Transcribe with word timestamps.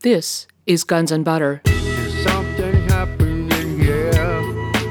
This 0.00 0.46
is 0.66 0.84
Guns 0.84 1.10
and 1.10 1.24
Butter. 1.24 1.62
There's 1.64 2.22
something 2.24 2.88
happening 2.88 3.80
here. 3.80 4.12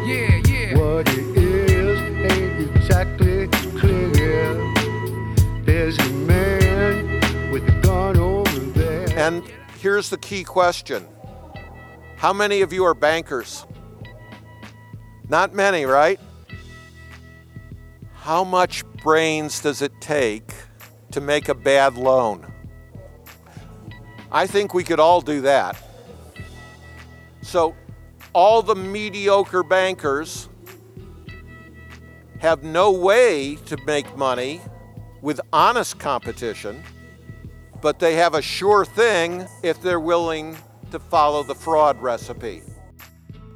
Yeah, 0.05 0.41
yeah. 0.47 0.77
What 0.77 1.07
it 1.09 1.37
is 1.37 1.99
ain't 2.31 2.75
exactly 2.75 3.47
clear. 3.77 4.55
There's 5.65 5.97
a 5.99 6.09
man 6.09 7.51
with 7.51 7.67
a 7.67 7.79
gun 7.81 8.17
over 8.17 8.59
there. 8.71 9.09
And 9.19 9.43
here's 9.79 10.09
the 10.09 10.17
key 10.17 10.43
question 10.43 11.07
How 12.17 12.33
many 12.33 12.61
of 12.61 12.73
you 12.73 12.83
are 12.85 12.95
bankers? 12.95 13.65
Not 15.29 15.53
many, 15.53 15.85
right? 15.85 16.19
How 18.13 18.43
much 18.43 18.85
brains 19.03 19.59
does 19.59 19.81
it 19.81 19.91
take 19.99 20.53
to 21.11 21.21
make 21.21 21.49
a 21.49 21.53
bad 21.53 21.95
loan? 21.95 22.52
I 24.33 24.47
think 24.47 24.73
we 24.73 24.83
could 24.83 24.99
all 24.99 25.21
do 25.21 25.41
that. 25.41 25.77
So, 27.41 27.75
all 28.33 28.61
the 28.61 28.75
mediocre 28.75 29.63
bankers 29.63 30.49
have 32.39 32.63
no 32.63 32.91
way 32.91 33.55
to 33.67 33.77
make 33.85 34.17
money 34.17 34.59
with 35.21 35.39
honest 35.53 35.99
competition 35.99 36.83
but 37.83 37.99
they 37.99 38.15
have 38.15 38.33
a 38.33 38.41
sure 38.41 38.85
thing 38.85 39.45
if 39.61 39.79
they're 39.81 39.99
willing 39.99 40.57
to 40.89 40.97
follow 40.99 41.43
the 41.43 41.53
fraud 41.53 42.01
recipe. 42.01 42.63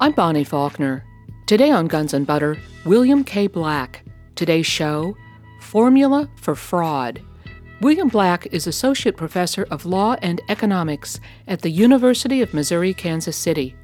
I'm 0.00 0.12
Bonnie 0.12 0.44
Faulkner. 0.44 1.02
Today 1.46 1.70
on 1.70 1.86
Guns 1.86 2.12
and 2.12 2.26
Butter, 2.26 2.58
William 2.84 3.24
K. 3.24 3.46
Black. 3.46 4.04
Today's 4.34 4.66
show 4.66 5.16
Formula 5.62 6.28
for 6.36 6.54
Fraud. 6.54 7.22
William 7.80 8.08
Black 8.08 8.48
is 8.50 8.66
Associate 8.66 9.16
Professor 9.16 9.64
of 9.70 9.86
Law 9.86 10.16
and 10.20 10.40
Economics 10.48 11.20
at 11.46 11.62
the 11.62 11.70
University 11.70 12.42
of 12.42 12.52
Missouri 12.52 12.92
Kansas 12.92 13.36
City. 13.36 13.76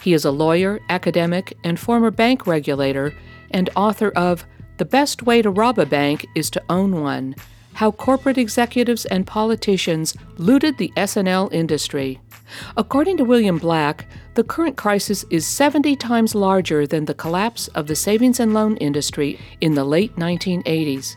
He 0.00 0.14
is 0.14 0.24
a 0.24 0.30
lawyer, 0.30 0.80
academic, 0.88 1.54
and 1.62 1.78
former 1.78 2.10
bank 2.10 2.46
regulator, 2.46 3.12
and 3.50 3.68
author 3.76 4.08
of 4.16 4.46
The 4.78 4.86
Best 4.86 5.24
Way 5.24 5.42
to 5.42 5.50
Rob 5.50 5.78
a 5.78 5.84
Bank 5.84 6.26
is 6.34 6.48
to 6.48 6.62
Own 6.70 7.02
One 7.02 7.34
How 7.74 7.90
Corporate 7.90 8.38
Executives 8.38 9.04
and 9.04 9.26
Politicians 9.26 10.16
Looted 10.38 10.78
the 10.78 10.90
S&L 10.96 11.50
Industry. 11.52 12.20
According 12.78 13.18
to 13.18 13.24
William 13.24 13.58
Black, 13.58 14.06
the 14.32 14.44
current 14.44 14.78
crisis 14.78 15.26
is 15.28 15.46
70 15.46 15.94
times 15.96 16.34
larger 16.34 16.86
than 16.86 17.04
the 17.04 17.12
collapse 17.12 17.68
of 17.68 17.86
the 17.86 17.96
savings 17.96 18.40
and 18.40 18.54
loan 18.54 18.78
industry 18.78 19.38
in 19.60 19.74
the 19.74 19.84
late 19.84 20.16
1980s. 20.16 21.16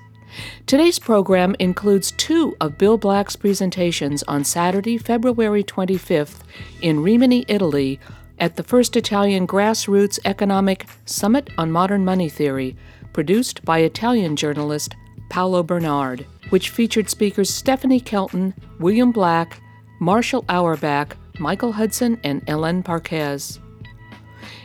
Today's 0.66 1.00
program 1.00 1.55
includes 1.59 2.11
two 2.11 2.55
of 2.59 2.78
Bill 2.78 2.97
Black's 2.97 3.36
presentations 3.36 4.23
on 4.23 4.44
Saturday, 4.44 4.97
February 4.97 5.64
25th 5.64 6.39
in 6.81 7.02
Rimini, 7.02 7.45
Italy, 7.47 8.00
at 8.39 8.55
the 8.55 8.64
First 8.64 8.95
Italian 8.95 9.47
Grassroots 9.47 10.19
Economic 10.25 10.88
Summit 11.05 11.50
on 11.58 11.72
Modern 11.72 12.03
Money 12.03 12.30
Theory, 12.30 12.75
produced 13.14 13.64
by 13.64 13.80
Italian 13.80 14.36
journalist 14.36 14.95
Paolo 15.30 15.64
Barnard, 15.64 16.25
which 16.49 16.70
featured 16.70 17.09
speakers 17.09 17.49
Stephanie 17.49 17.99
Kelton, 17.99 18.53
William 18.80 19.11
Black, 19.11 19.61
Marshall 19.99 20.44
Auerback, 20.44 21.14
Michael 21.39 21.72
Hudson, 21.72 22.20
and 22.23 22.44
Alain 22.49 22.83
Parguez. 22.83 23.59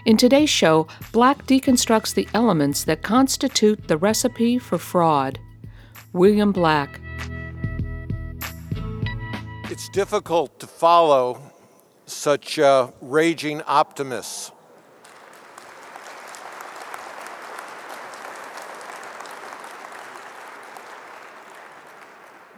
In 0.05 0.17
today's 0.17 0.51
show, 0.51 0.87
Black 1.13 1.47
deconstructs 1.47 2.15
the 2.15 2.29
elements 2.35 2.85
that 2.85 3.03
constitute 3.03 3.87
the 3.87 3.97
recipe 3.97 4.59
for 4.59 4.79
fraud. 4.79 5.39
William 6.13 6.51
Black. 6.51 7.01
It's 9.71 9.89
difficult 9.91 10.59
to 10.59 10.67
follow 10.67 11.41
such 12.07 12.59
uh, 12.59 12.89
raging 13.01 13.63
optimists. 13.63 14.51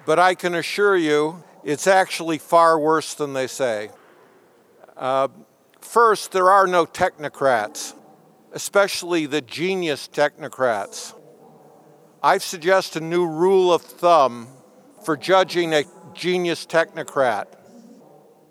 But 0.06 0.18
I 0.18 0.34
can 0.34 0.54
assure 0.54 0.96
you, 0.96 1.44
it's 1.62 1.86
actually 1.86 2.38
far 2.38 2.78
worse 2.78 3.14
than 3.14 3.34
they 3.34 3.46
say. 3.46 3.90
Uh, 4.96 5.28
first, 5.80 6.32
there 6.32 6.50
are 6.50 6.66
no 6.66 6.86
technocrats, 6.86 7.94
especially 8.52 9.26
the 9.26 9.42
genius 9.42 10.08
technocrats. 10.08 11.14
I 12.24 12.38
suggest 12.38 12.94
a 12.94 13.00
new 13.00 13.26
rule 13.26 13.72
of 13.72 13.82
thumb 13.82 14.46
for 15.04 15.16
judging 15.16 15.74
a 15.74 15.82
genius 16.14 16.64
technocrat. 16.64 17.46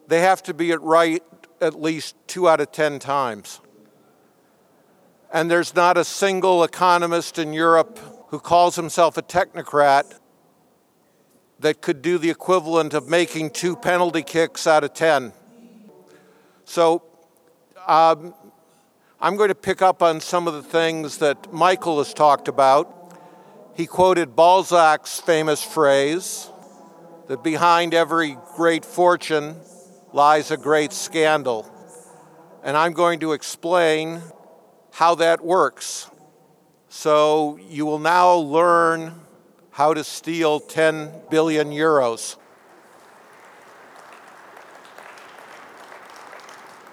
They 0.07 0.19
have 0.19 0.43
to 0.43 0.53
be 0.53 0.71
it 0.71 0.81
right 0.81 1.23
at 1.61 1.79
least 1.79 2.15
two 2.27 2.49
out 2.49 2.59
of 2.59 2.73
ten 2.73 2.99
times. 2.99 3.61
And 5.31 5.49
there's 5.49 5.73
not 5.73 5.97
a 5.97 6.03
single 6.03 6.65
economist 6.65 7.39
in 7.39 7.53
Europe 7.53 7.97
who 8.27 8.39
calls 8.39 8.75
himself 8.75 9.17
a 9.17 9.21
technocrat 9.21 10.17
that 11.59 11.81
could 11.81 12.01
do 12.01 12.17
the 12.17 12.29
equivalent 12.29 12.93
of 12.93 13.07
making 13.07 13.51
two 13.51 13.77
penalty 13.77 14.23
kicks 14.23 14.67
out 14.67 14.83
of 14.83 14.93
10. 14.93 15.31
So 16.65 17.03
um, 17.87 18.33
I'm 19.21 19.37
going 19.37 19.49
to 19.49 19.55
pick 19.55 19.81
up 19.81 20.01
on 20.01 20.19
some 20.19 20.47
of 20.47 20.55
the 20.55 20.63
things 20.63 21.19
that 21.19 21.53
Michael 21.53 21.99
has 21.99 22.13
talked 22.13 22.49
about. 22.49 22.97
He 23.73 23.87
quoted 23.87 24.35
Balzac's 24.35 25.21
famous 25.21 25.63
phrase 25.63 26.49
that 27.27 27.41
behind 27.41 27.93
every 27.93 28.37
great 28.57 28.83
fortune 28.83 29.55
lies 30.11 30.51
a 30.51 30.57
great 30.57 30.91
scandal. 30.91 31.69
And 32.63 32.75
I'm 32.75 32.91
going 32.91 33.21
to 33.21 33.31
explain 33.31 34.21
how 34.91 35.15
that 35.15 35.43
works. 35.43 36.11
So 36.89 37.57
you 37.69 37.85
will 37.85 37.99
now 37.99 38.35
learn 38.35 39.21
how 39.71 39.93
to 39.93 40.03
steal 40.03 40.59
10 40.59 41.09
billion 41.29 41.71
euros. 41.71 42.35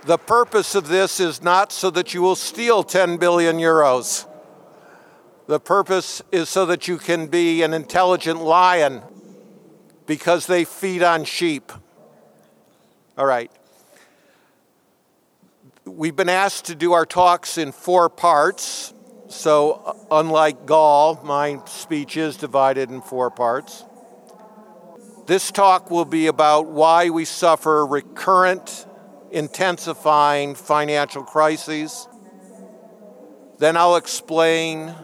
The 0.04 0.16
purpose 0.16 0.76
of 0.76 0.86
this 0.86 1.18
is 1.18 1.42
not 1.42 1.72
so 1.72 1.90
that 1.90 2.14
you 2.14 2.22
will 2.22 2.36
steal 2.36 2.84
10 2.84 3.16
billion 3.16 3.56
euros. 3.58 4.27
The 5.48 5.58
purpose 5.58 6.20
is 6.30 6.50
so 6.50 6.66
that 6.66 6.88
you 6.88 6.98
can 6.98 7.28
be 7.28 7.62
an 7.62 7.72
intelligent 7.72 8.42
lion 8.42 9.00
because 10.06 10.46
they 10.46 10.66
feed 10.66 11.02
on 11.02 11.24
sheep. 11.24 11.72
All 13.16 13.24
right. 13.24 13.50
We've 15.86 16.14
been 16.14 16.28
asked 16.28 16.66
to 16.66 16.74
do 16.74 16.92
our 16.92 17.06
talks 17.06 17.56
in 17.56 17.72
four 17.72 18.10
parts. 18.10 18.92
So, 19.28 19.82
uh, 19.86 19.94
unlike 20.10 20.66
Gaul, 20.66 21.18
my 21.24 21.62
speech 21.64 22.18
is 22.18 22.36
divided 22.36 22.90
in 22.90 23.00
four 23.00 23.30
parts. 23.30 23.86
This 25.26 25.50
talk 25.50 25.90
will 25.90 26.04
be 26.04 26.26
about 26.26 26.66
why 26.66 27.08
we 27.08 27.24
suffer 27.24 27.86
recurrent, 27.86 28.86
intensifying 29.30 30.54
financial 30.54 31.22
crises. 31.22 32.06
Then 33.58 33.78
I'll 33.78 33.96
explain 33.96 34.94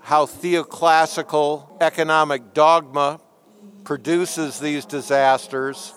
how 0.00 0.26
theoclassical 0.26 1.80
economic 1.80 2.54
dogma 2.54 3.20
produces 3.84 4.58
these 4.58 4.84
disasters. 4.84 5.94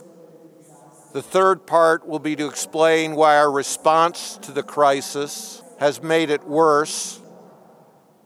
The 1.13 1.21
third 1.21 1.67
part 1.67 2.07
will 2.07 2.19
be 2.19 2.35
to 2.35 2.47
explain 2.47 3.15
why 3.15 3.37
our 3.37 3.51
response 3.51 4.37
to 4.43 4.51
the 4.51 4.63
crisis 4.63 5.61
has 5.79 6.01
made 6.01 6.29
it 6.29 6.43
worse 6.43 7.19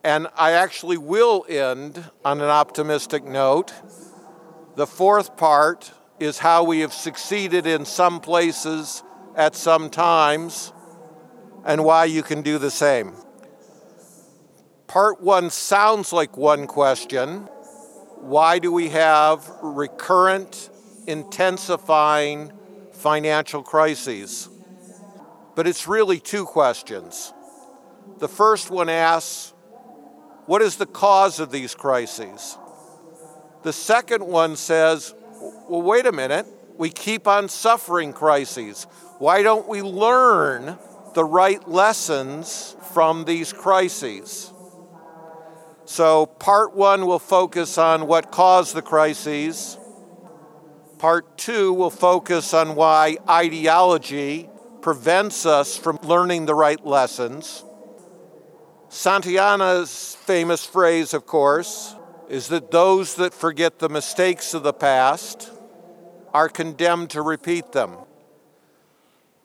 and 0.07 0.27
I 0.37 0.51
actually 0.51 0.97
will 0.97 1.45
end 1.49 2.01
on 2.23 2.39
an 2.39 2.47
optimistic 2.47 3.25
note. 3.25 3.73
The 4.77 4.87
fourth 4.87 5.35
part 5.35 5.91
is 6.17 6.39
how 6.39 6.63
we 6.63 6.79
have 6.79 6.93
succeeded 6.93 7.67
in 7.67 7.83
some 7.83 8.21
places 8.21 9.03
at 9.35 9.53
some 9.53 9.89
times 9.89 10.71
and 11.65 11.83
why 11.83 12.05
you 12.05 12.23
can 12.23 12.41
do 12.41 12.57
the 12.57 12.71
same. 12.71 13.13
Part 14.87 15.21
one 15.21 15.49
sounds 15.49 16.13
like 16.13 16.37
one 16.37 16.65
question 16.65 17.49
why 18.21 18.57
do 18.57 18.71
we 18.71 18.89
have 18.89 19.47
recurrent, 19.61 20.69
intensifying 21.05 22.51
financial 22.93 23.61
crises? 23.61 24.49
But 25.55 25.67
it's 25.67 25.87
really 25.87 26.19
two 26.19 26.45
questions. 26.45 27.31
The 28.17 28.27
first 28.27 28.71
one 28.71 28.89
asks, 28.89 29.53
what 30.45 30.61
is 30.61 30.77
the 30.77 30.87
cause 30.87 31.39
of 31.39 31.51
these 31.51 31.75
crises? 31.75 32.57
The 33.63 33.73
second 33.73 34.25
one 34.25 34.55
says, 34.55 35.13
well, 35.69 35.81
wait 35.81 36.05
a 36.05 36.11
minute, 36.11 36.47
we 36.77 36.89
keep 36.89 37.27
on 37.27 37.49
suffering 37.49 38.13
crises. 38.13 38.85
Why 39.19 39.43
don't 39.43 39.67
we 39.67 39.81
learn 39.81 40.77
the 41.13 41.25
right 41.25 41.67
lessons 41.67 42.75
from 42.93 43.25
these 43.25 43.53
crises? 43.53 44.53
So, 45.87 46.25
part 46.25 46.75
one 46.75 47.05
will 47.05 47.17
focus 47.17 47.77
on 47.77 48.07
what 48.07 48.29
caused 48.29 48.75
the 48.75 48.81
crises. 48.81 49.77
Part 50.97 51.37
two 51.37 51.71
will 51.71 51.89
focus 51.89 52.53
on 52.53 52.75
why 52.75 53.15
ideology 53.29 54.49
prevents 54.81 55.45
us 55.45 55.77
from 55.77 55.97
learning 56.03 56.45
the 56.45 56.53
right 56.53 56.85
lessons. 56.85 57.63
Santayana's 58.89 60.17
famous 60.25 60.65
phrase, 60.65 61.13
of 61.13 61.25
course, 61.25 61.95
is 62.27 62.49
that 62.49 62.69
those 62.69 63.15
that 63.15 63.33
forget 63.33 63.79
the 63.79 63.87
mistakes 63.87 64.53
of 64.53 64.63
the 64.63 64.73
past 64.73 65.49
are 66.33 66.49
condemned 66.49 67.11
to 67.11 67.21
repeat 67.21 67.71
them. 67.71 67.95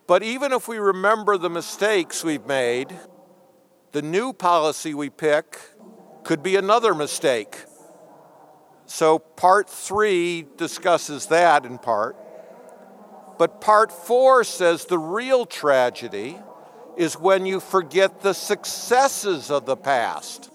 But 0.09 0.25
even 0.25 0.51
if 0.51 0.67
we 0.67 0.79
remember 0.79 1.39
the 1.39 1.51
mistakes 1.51 2.25
we've 2.25 2.47
made, 2.47 2.93
the 3.93 4.03
new 4.03 4.33
policy 4.33 4.93
we 4.93 5.09
pick 5.09 5.61
could 6.25 6.43
be 6.43 6.57
another 6.57 6.95
mistake. 6.95 7.57
So, 8.87 9.19
part 9.19 9.71
three 9.71 10.47
discusses 10.57 11.27
that 11.27 11.65
in 11.65 11.79
part. 11.79 12.17
But 13.39 13.61
part 13.61 13.91
four 13.91 14.45
says 14.45 14.85
the 14.85 14.99
real 14.99 15.47
tragedy 15.47 16.39
is 16.97 17.19
when 17.19 17.47
you 17.47 17.59
forget 17.59 18.21
the 18.21 18.35
successes 18.35 19.51
of 19.51 19.65
the 19.65 19.77
past, 19.77 20.51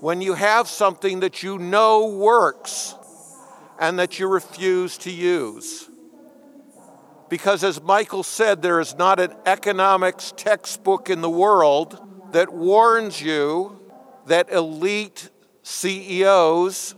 when 0.00 0.20
you 0.20 0.34
have 0.34 0.68
something 0.68 1.20
that 1.20 1.42
you 1.42 1.58
know 1.58 2.06
works 2.06 2.94
and 3.78 3.98
that 3.98 4.18
you 4.18 4.28
refuse 4.28 4.96
to 4.98 5.10
use. 5.10 5.88
Because, 7.28 7.64
as 7.64 7.82
Michael 7.82 8.22
said, 8.22 8.62
there 8.62 8.78
is 8.78 8.94
not 8.94 9.18
an 9.18 9.34
economics 9.46 10.32
textbook 10.36 11.10
in 11.10 11.20
the 11.20 11.30
world 11.30 11.98
that 12.32 12.52
warns 12.52 13.20
you 13.20 13.81
that 14.26 14.52
elite 14.52 15.30
CEOs 15.62 16.94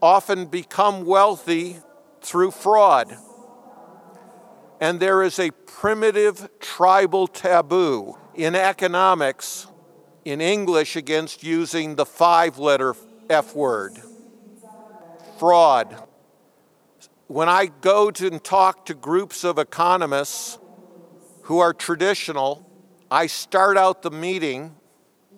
often 0.00 0.46
become 0.46 1.04
wealthy 1.04 1.78
through 2.20 2.50
fraud. 2.50 3.16
And 4.80 5.00
there 5.00 5.22
is 5.22 5.38
a 5.38 5.50
primitive 5.50 6.48
tribal 6.60 7.26
taboo 7.26 8.16
in 8.34 8.54
economics 8.54 9.66
in 10.24 10.40
English 10.40 10.94
against 10.94 11.42
using 11.42 11.96
the 11.96 12.06
five 12.06 12.58
letter 12.58 12.94
F 13.28 13.54
word 13.54 13.98
fraud. 15.38 16.04
When 17.28 17.48
I 17.48 17.66
go 17.66 18.10
to 18.10 18.26
and 18.26 18.42
talk 18.42 18.86
to 18.86 18.94
groups 18.94 19.44
of 19.44 19.58
economists 19.58 20.58
who 21.42 21.58
are 21.58 21.72
traditional, 21.72 22.68
I 23.10 23.26
start 23.26 23.76
out 23.76 24.02
the 24.02 24.10
meeting 24.10 24.74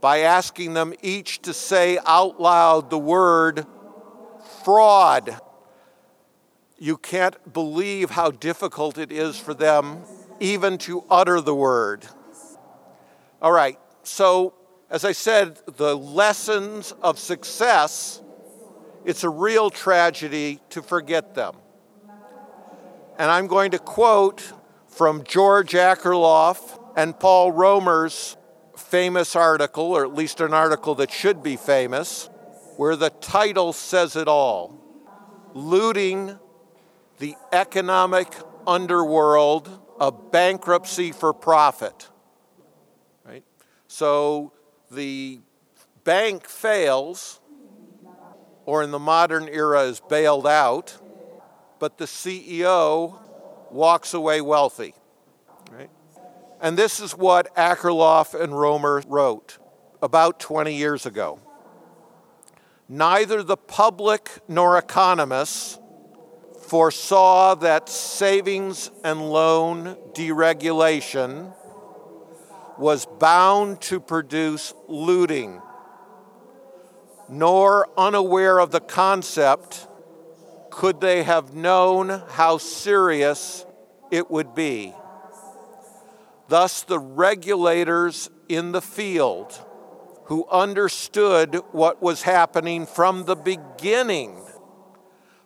by 0.01 0.21
asking 0.21 0.75
them 0.75 0.95
each 1.03 1.43
to 1.43 1.53
say 1.53 1.99
out 2.07 2.41
loud 2.41 2.91
the 2.91 2.99
word 2.99 3.67
fraud. 4.65 5.39
You 6.79 6.97
can't 6.97 7.53
believe 7.53 8.11
how 8.11 8.31
difficult 8.31 8.97
it 8.97 9.13
is 9.13 9.39
for 9.39 9.53
them 9.53 10.03
even 10.41 10.79
to 10.79 11.05
utter 11.11 11.41
the 11.41 11.55
word. 11.55 12.07
All 13.43 13.53
right, 13.53 13.79
so 14.03 14.55
as 14.91 15.05
I 15.05 15.13
said, 15.13 15.59
the 15.77 15.97
lessons 15.97 16.93
of 17.03 17.19
success, 17.19 18.21
it's 19.05 19.23
a 19.23 19.29
real 19.29 19.71
tragedy 19.71 20.61
to 20.71 20.83
forget 20.83 21.35
them. 21.35 21.55
And 23.19 23.31
I'm 23.31 23.47
going 23.47 23.71
to 23.73 23.79
quote 23.79 24.53
from 24.89 25.25
George 25.25 25.73
Akerlof 25.73 26.79
and 26.97 27.19
Paul 27.19 27.53
Romer's 27.53 28.37
famous 28.81 29.37
article, 29.37 29.85
or 29.85 30.05
at 30.05 30.15
least 30.15 30.41
an 30.41 30.53
article 30.53 30.95
that 30.97 31.11
should 31.11 31.43
be 31.43 31.57
famous, 31.57 32.29
where 32.77 32.97
the 32.97 33.11
title 33.11 33.73
says 33.73 34.17
it 34.17 34.29
all 34.29 34.77
Looting 35.53 36.39
the 37.19 37.35
Economic 37.53 38.33
Underworld 38.67 39.81
a 40.01 40.11
Bankruptcy 40.11 41.13
for 41.13 41.33
Profit. 41.35 42.09
Right? 43.25 43.45
So 43.87 44.53
the 44.91 45.41
bank 46.05 46.49
fails, 46.49 47.41
or 48.65 48.83
in 48.83 48.91
the 48.91 48.99
modern 48.99 49.49
era 49.49 49.83
is 49.83 50.01
bailed 50.01 50.47
out, 50.47 50.99
but 51.79 51.99
the 51.99 52.07
CEO 52.07 53.19
walks 53.71 54.15
away 54.15 54.41
wealthy. 54.41 54.95
Right? 55.71 55.91
And 56.61 56.77
this 56.77 57.01
is 57.01 57.13
what 57.13 57.55
Akerlof 57.57 58.39
and 58.39 58.59
Romer 58.59 59.03
wrote 59.07 59.59
about 60.03 60.41
20 60.41 60.75
years 60.75 61.07
ago 61.07 61.41
neither 62.91 63.41
the 63.45 63.57
public 63.57 64.29
nor 64.49 64.77
economists 64.77 65.79
foresaw 66.63 67.55
that 67.55 67.89
savings 67.89 68.91
and 69.05 69.31
loan 69.31 69.97
deregulation 70.13 71.55
was 72.77 73.07
bound 73.07 73.81
to 73.81 74.01
produce 74.01 74.75
looting, 74.89 75.63
nor 77.29 77.89
unaware 77.97 78.59
of 78.59 78.73
the 78.73 78.81
concept 78.81 79.87
could 80.71 81.01
they 81.01 81.23
have 81.23 81.55
known 81.55 82.09
how 82.31 82.59
serious 82.59 83.65
it 84.11 84.29
would 84.31 84.55
be. 84.55 84.93
Thus, 86.51 86.83
the 86.83 86.99
regulators 86.99 88.29
in 88.49 88.73
the 88.73 88.83
field 88.83 89.57
who 90.25 90.49
understood 90.49 91.55
what 91.71 92.03
was 92.03 92.23
happening 92.23 92.87
from 92.87 93.25
the 93.25 93.37
beginning 93.37 94.37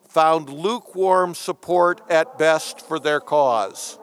found 0.09 0.49
lukewarm 0.49 1.35
support 1.35 2.01
at 2.09 2.39
best 2.39 2.81
for 2.81 2.99
their 2.99 3.21
cause. 3.21 3.99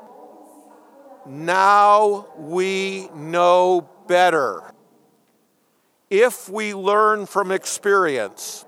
Now 1.25 2.27
we 2.37 3.09
know 3.15 3.89
better. 4.07 4.71
If 6.11 6.49
we 6.49 6.75
learn 6.75 7.25
from 7.25 7.51
experience, 7.51 8.63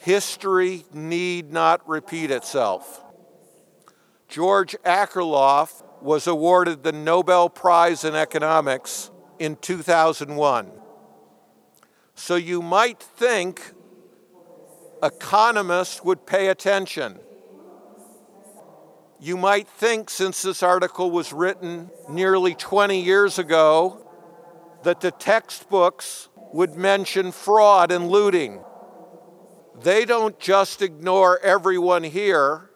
history 0.00 0.84
need 0.92 1.50
not 1.50 1.88
repeat 1.88 2.30
itself. 2.30 3.02
George 4.28 4.76
Akerlof 4.84 5.82
was 6.02 6.26
awarded 6.26 6.82
the 6.82 6.92
Nobel 6.92 7.48
Prize 7.48 8.04
in 8.04 8.14
Economics 8.14 9.10
in 9.38 9.56
2001. 9.56 10.70
So 12.14 12.36
you 12.36 12.62
might 12.62 13.00
think 13.00 13.72
economists 15.02 16.02
would 16.02 16.26
pay 16.26 16.48
attention. 16.48 17.18
You 19.20 19.36
might 19.36 19.68
think, 19.68 20.10
since 20.10 20.42
this 20.42 20.62
article 20.62 21.10
was 21.10 21.32
written 21.32 21.90
nearly 22.08 22.54
20 22.54 23.00
years 23.00 23.38
ago, 23.38 24.04
that 24.84 25.00
the 25.00 25.10
textbooks 25.10 26.28
would 26.52 26.76
mention 26.76 27.32
fraud 27.32 27.90
and 27.90 28.08
looting. 28.08 28.62
They 29.82 30.04
don't 30.04 30.38
just 30.38 30.82
ignore 30.82 31.38
everyone 31.40 32.04
here, 32.04 32.67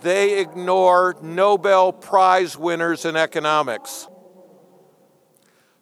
they 0.00 0.38
ignore 0.38 1.16
Nobel 1.22 1.92
Prize 1.92 2.56
winners 2.56 3.04
in 3.04 3.16
economics. 3.16 4.08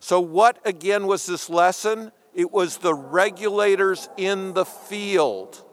So, 0.00 0.20
what 0.20 0.58
again 0.64 1.06
was 1.06 1.26
this 1.26 1.50
lesson? 1.50 2.12
It 2.34 2.52
was 2.52 2.78
the 2.78 2.94
regulators 2.94 4.08
in 4.16 4.52
the 4.52 4.64
field, 4.64 5.64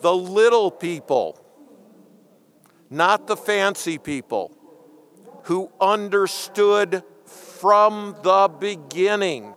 the 0.00 0.14
little 0.14 0.70
people, 0.70 1.40
not 2.90 3.26
the 3.26 3.36
fancy 3.36 3.96
people, 3.98 4.52
who 5.44 5.72
understood 5.80 7.02
from 7.24 8.14
the 8.22 8.48
beginning 8.60 9.54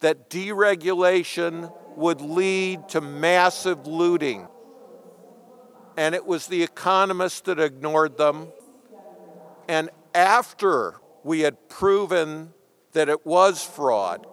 that 0.00 0.30
deregulation 0.30 1.72
would 1.96 2.20
lead 2.20 2.88
to 2.88 3.00
massive 3.00 3.86
looting. 3.86 4.48
And 5.98 6.14
it 6.14 6.24
was 6.24 6.46
the 6.46 6.62
economists 6.62 7.40
that 7.40 7.58
ignored 7.58 8.18
them. 8.18 8.52
And 9.66 9.90
after 10.14 10.94
we 11.24 11.40
had 11.40 11.68
proven 11.68 12.54
that 12.92 13.08
it 13.08 13.26
was 13.26 13.64
fraud, 13.64 14.24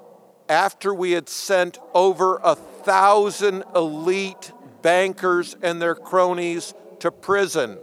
after 0.48 0.93
we 0.93 1.13
had 1.13 1.27
sent 1.27 1.79
over 1.95 2.39
a 2.43 2.53
thousand 2.53 3.63
elite 3.75 4.51
bankers 4.84 5.57
and 5.60 5.81
their 5.81 5.95
cronies 5.95 6.75
to 7.00 7.10
prison, 7.10 7.79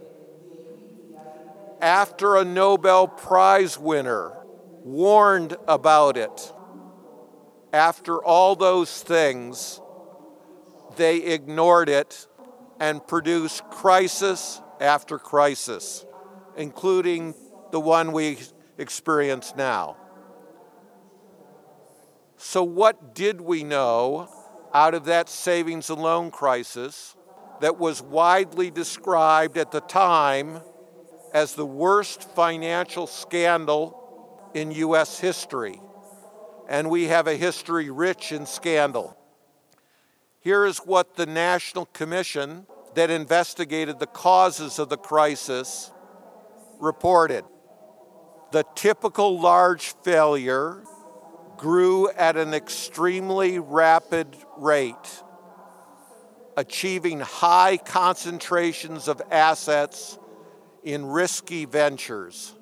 after 1.81 2.37
a 2.37 2.45
Nobel 2.45 3.09
Prize 3.09 3.77
winner 3.81 4.31
warned 4.85 5.57
about 5.67 6.17
it, 6.17 6.53
after 7.73 8.23
all 8.23 8.55
those 8.55 9.03
things, 9.03 9.81
they 10.95 11.17
ignored 11.17 11.89
it 11.89 12.29
and 12.83 13.07
produce 13.07 13.63
crisis 13.71 14.61
after 14.81 15.17
crisis, 15.17 16.05
including 16.57 17.33
the 17.71 17.79
one 17.79 18.11
we 18.11 18.37
experience 18.77 19.55
now. 19.57 19.97
So, 22.37 22.65
what 22.65 23.15
did 23.15 23.41
we 23.41 23.63
know 23.63 24.29
out 24.75 24.95
of 24.95 25.05
that 25.05 25.29
savings 25.29 25.91
and 25.91 26.03
loan 26.03 26.33
crisis 26.33 27.15
that 27.61 27.79
was 27.79 28.03
widely 28.03 28.69
described 28.69 29.57
at 29.59 29.71
the 29.71 29.83
time 29.83 30.61
as 31.33 31.55
the 31.55 31.65
worst 31.65 32.25
financial 32.35 33.07
scandal 33.07 34.51
in 34.55 34.73
U.S. 34.73 35.21
history. 35.21 35.81
And 36.69 36.91
we 36.91 37.05
have 37.05 37.29
a 37.29 37.37
history 37.37 37.91
rich 37.91 38.33
in 38.33 38.45
scandal. 38.45 39.17
Here 40.41 40.67
is 40.67 40.79
what 40.79 41.15
the 41.15 41.27
National 41.27 41.87
Commission 41.87 42.67
that 42.95 43.11
investigated 43.11 43.99
the 43.99 44.07
causes 44.07 44.79
of 44.79 44.89
the 44.89 44.97
crisis 44.97 45.91
reported. 46.79 47.45
The 48.53 48.65
typical 48.75 49.41
large 49.41 49.95
failure 50.03 50.83
grew 51.57 52.11
at 52.11 52.37
an 52.37 52.53
extremely 52.53 53.59
rapid 53.59 54.37
rate, 54.59 55.23
achieving 56.57 57.21
high 57.21 57.77
concentrations 57.79 59.09
of 59.09 59.23
assets 59.31 60.19
in 60.83 61.07
risky 61.07 61.65
ventures. 61.65 62.55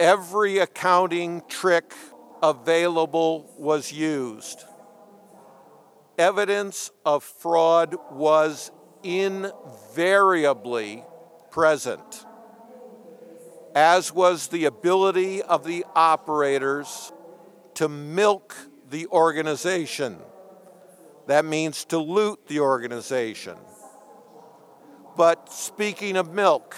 Every 0.00 0.58
accounting 0.58 1.42
trick 1.48 1.92
available 2.42 3.54
was 3.56 3.92
used. 3.92 4.64
Evidence 6.18 6.90
of 7.04 7.24
fraud 7.24 7.96
was 8.10 8.70
invariably 9.02 11.04
present, 11.50 12.26
as 13.74 14.12
was 14.12 14.48
the 14.48 14.66
ability 14.66 15.42
of 15.42 15.64
the 15.64 15.84
operators 15.94 17.12
to 17.74 17.88
milk 17.88 18.54
the 18.90 19.06
organization. 19.08 20.18
That 21.26 21.44
means 21.44 21.84
to 21.86 21.98
loot 21.98 22.46
the 22.46 22.60
organization. 22.60 23.56
But 25.16 25.52
speaking 25.52 26.16
of 26.16 26.32
milk, 26.32 26.76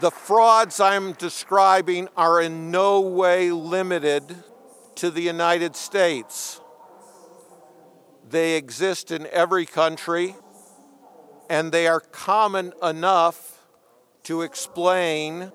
the 0.00 0.10
frauds 0.10 0.78
I'm 0.78 1.12
describing 1.12 2.08
are 2.16 2.40
in 2.40 2.70
no 2.70 3.00
way 3.00 3.50
limited 3.50 4.36
to 4.96 5.10
the 5.10 5.20
United 5.20 5.74
States. 5.74 6.60
They 8.28 8.56
exist 8.56 9.10
in 9.10 9.26
every 9.28 9.66
country, 9.66 10.36
and 11.50 11.72
they 11.72 11.88
are 11.88 12.00
common 12.00 12.72
enough 12.82 13.64
to 14.24 14.42
explain, 14.42 15.50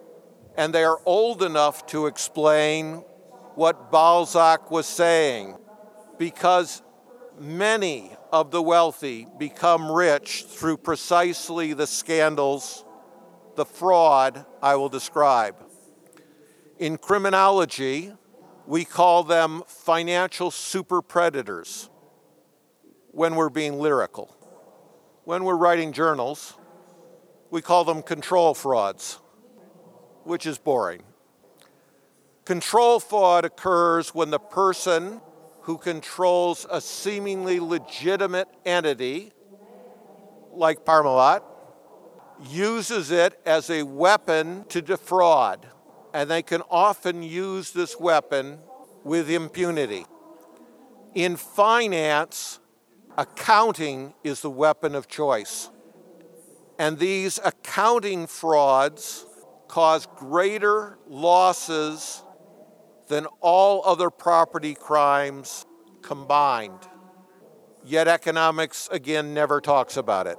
and 0.57 0.73
they 0.73 0.83
are 0.83 0.99
old 1.05 1.43
enough 1.43 1.85
to 1.87 2.07
explain 2.07 3.03
what 3.55 3.91
Balzac 3.91 4.71
was 4.71 4.87
saying. 4.87 5.57
Because 6.17 6.81
many 7.39 8.11
of 8.31 8.51
the 8.51 8.61
wealthy 8.61 9.27
become 9.37 9.91
rich 9.91 10.45
through 10.49 10.77
precisely 10.77 11.73
the 11.73 11.87
scandals, 11.87 12.82
the 13.55 13.65
fraud 13.65 14.45
I 14.61 14.75
will 14.75 14.89
describe. 14.89 15.55
In 16.79 16.97
criminology, 16.97 18.13
we 18.65 18.85
call 18.85 19.23
them 19.23 19.63
financial 19.67 20.51
super 20.51 21.01
predators 21.01 21.89
when 23.11 23.35
we're 23.35 23.49
being 23.49 23.79
lyrical. 23.79 24.35
When 25.23 25.43
we're 25.43 25.55
writing 25.55 25.93
journals, 25.93 26.55
we 27.51 27.61
call 27.61 27.85
them 27.85 28.01
control 28.01 28.53
frauds, 28.53 29.19
which 30.23 30.45
is 30.45 30.57
boring. 30.57 31.03
Control 32.45 32.99
fraud 32.99 33.45
occurs 33.45 34.13
when 34.13 34.29
the 34.31 34.39
person 34.39 35.21
who 35.61 35.77
controls 35.77 36.65
a 36.69 36.81
seemingly 36.81 37.59
legitimate 37.59 38.49
entity, 38.65 39.31
like 40.51 40.83
Parmalat, 40.83 41.41
uses 42.41 43.11
it 43.11 43.39
as 43.45 43.69
a 43.69 43.83
weapon 43.83 44.65
to 44.69 44.81
defraud. 44.81 45.67
And 46.13 46.29
they 46.29 46.41
can 46.41 46.61
often 46.69 47.23
use 47.23 47.71
this 47.71 47.99
weapon 47.99 48.59
with 49.03 49.29
impunity. 49.29 50.05
In 51.15 51.35
finance, 51.35 52.59
accounting 53.17 54.13
is 54.23 54.41
the 54.41 54.49
weapon 54.49 54.95
of 54.95 55.07
choice. 55.07 55.69
And 56.79 56.97
these 56.97 57.39
accounting 57.43 58.27
frauds 58.27 59.25
cause 59.67 60.07
greater 60.15 60.97
losses 61.07 62.23
than 63.07 63.25
all 63.41 63.83
other 63.85 64.09
property 64.09 64.75
crimes 64.75 65.65
combined. 66.01 66.79
Yet 67.83 68.07
economics, 68.07 68.87
again, 68.91 69.33
never 69.33 69.59
talks 69.61 69.97
about 69.97 70.27
it. 70.27 70.37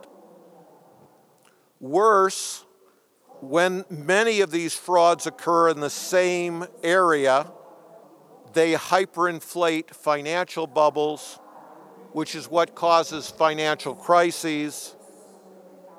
Worse, 1.85 2.65
when 3.43 3.85
many 3.91 4.41
of 4.41 4.51
these 4.51 4.73
frauds 4.73 5.27
occur 5.27 5.69
in 5.69 5.81
the 5.81 5.91
same 5.91 6.65
area, 6.83 7.53
they 8.55 8.73
hyperinflate 8.73 9.91
financial 9.91 10.67
bubbles, 10.67 11.39
which 12.13 12.35
is 12.35 12.49
what 12.49 12.75
causes 12.75 13.29
financial 13.29 13.95
crises 13.95 14.97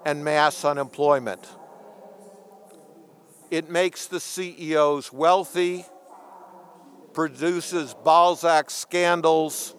and 0.08 0.24
mass 0.24 0.66
unemployment. 0.66 1.48
It 3.52 3.70
makes 3.70 4.08
the 4.08 4.20
CEOs 4.20 5.14
wealthy 5.14 5.86
produces 7.14 7.94
Balzac 8.04 8.72
scandals, 8.72 9.76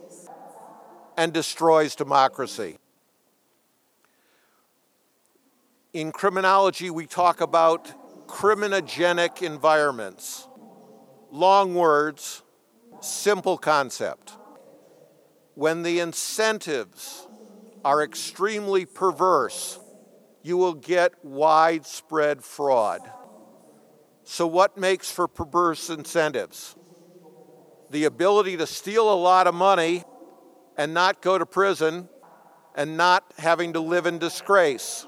and 1.17 1.33
destroys 1.33 1.97
democracy. 1.97 2.79
In 5.97 6.13
criminology, 6.13 6.91
we 6.91 7.07
talk 7.07 7.41
about 7.41 7.91
criminogenic 8.29 9.41
environments. 9.41 10.47
Long 11.31 11.75
words, 11.75 12.43
simple 13.01 13.57
concept. 13.57 14.37
When 15.55 15.85
the 15.85 16.01
incentives 16.01 17.27
are 17.83 18.03
extremely 18.03 18.85
perverse, 18.85 19.81
you 20.43 20.59
will 20.59 20.75
get 20.75 21.13
widespread 21.25 22.45
fraud. 22.45 23.01
So, 24.23 24.47
what 24.47 24.77
makes 24.77 25.11
for 25.11 25.27
perverse 25.27 25.89
incentives? 25.89 26.77
the 27.89 28.05
ability 28.05 28.59
to 28.59 28.67
steal 28.67 29.11
a 29.11 29.15
lot 29.15 29.47
of 29.47 29.55
money 29.55 30.05
and 30.77 30.93
not 30.93 31.23
go 31.23 31.39
to 31.39 31.47
prison 31.47 32.07
and 32.75 32.99
not 32.99 33.25
having 33.39 33.73
to 33.73 33.81
live 33.81 34.05
in 34.05 34.19
disgrace. 34.19 35.07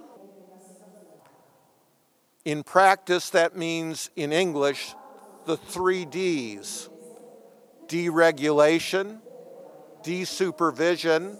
In 2.49 2.63
practice, 2.63 3.29
that 3.31 3.59
means 3.59 4.09
in 4.17 4.33
English 4.33 4.95
the 5.45 5.59
three 5.59 6.07
D's 6.07 6.89
deregulation, 7.87 9.21
desupervision, 10.03 11.39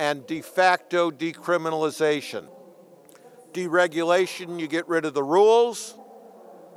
and 0.00 0.26
de 0.26 0.40
facto 0.40 1.12
decriminalization. 1.12 2.48
Deregulation, 3.52 4.58
you 4.58 4.66
get 4.66 4.88
rid 4.88 5.04
of 5.04 5.14
the 5.14 5.22
rules. 5.22 5.94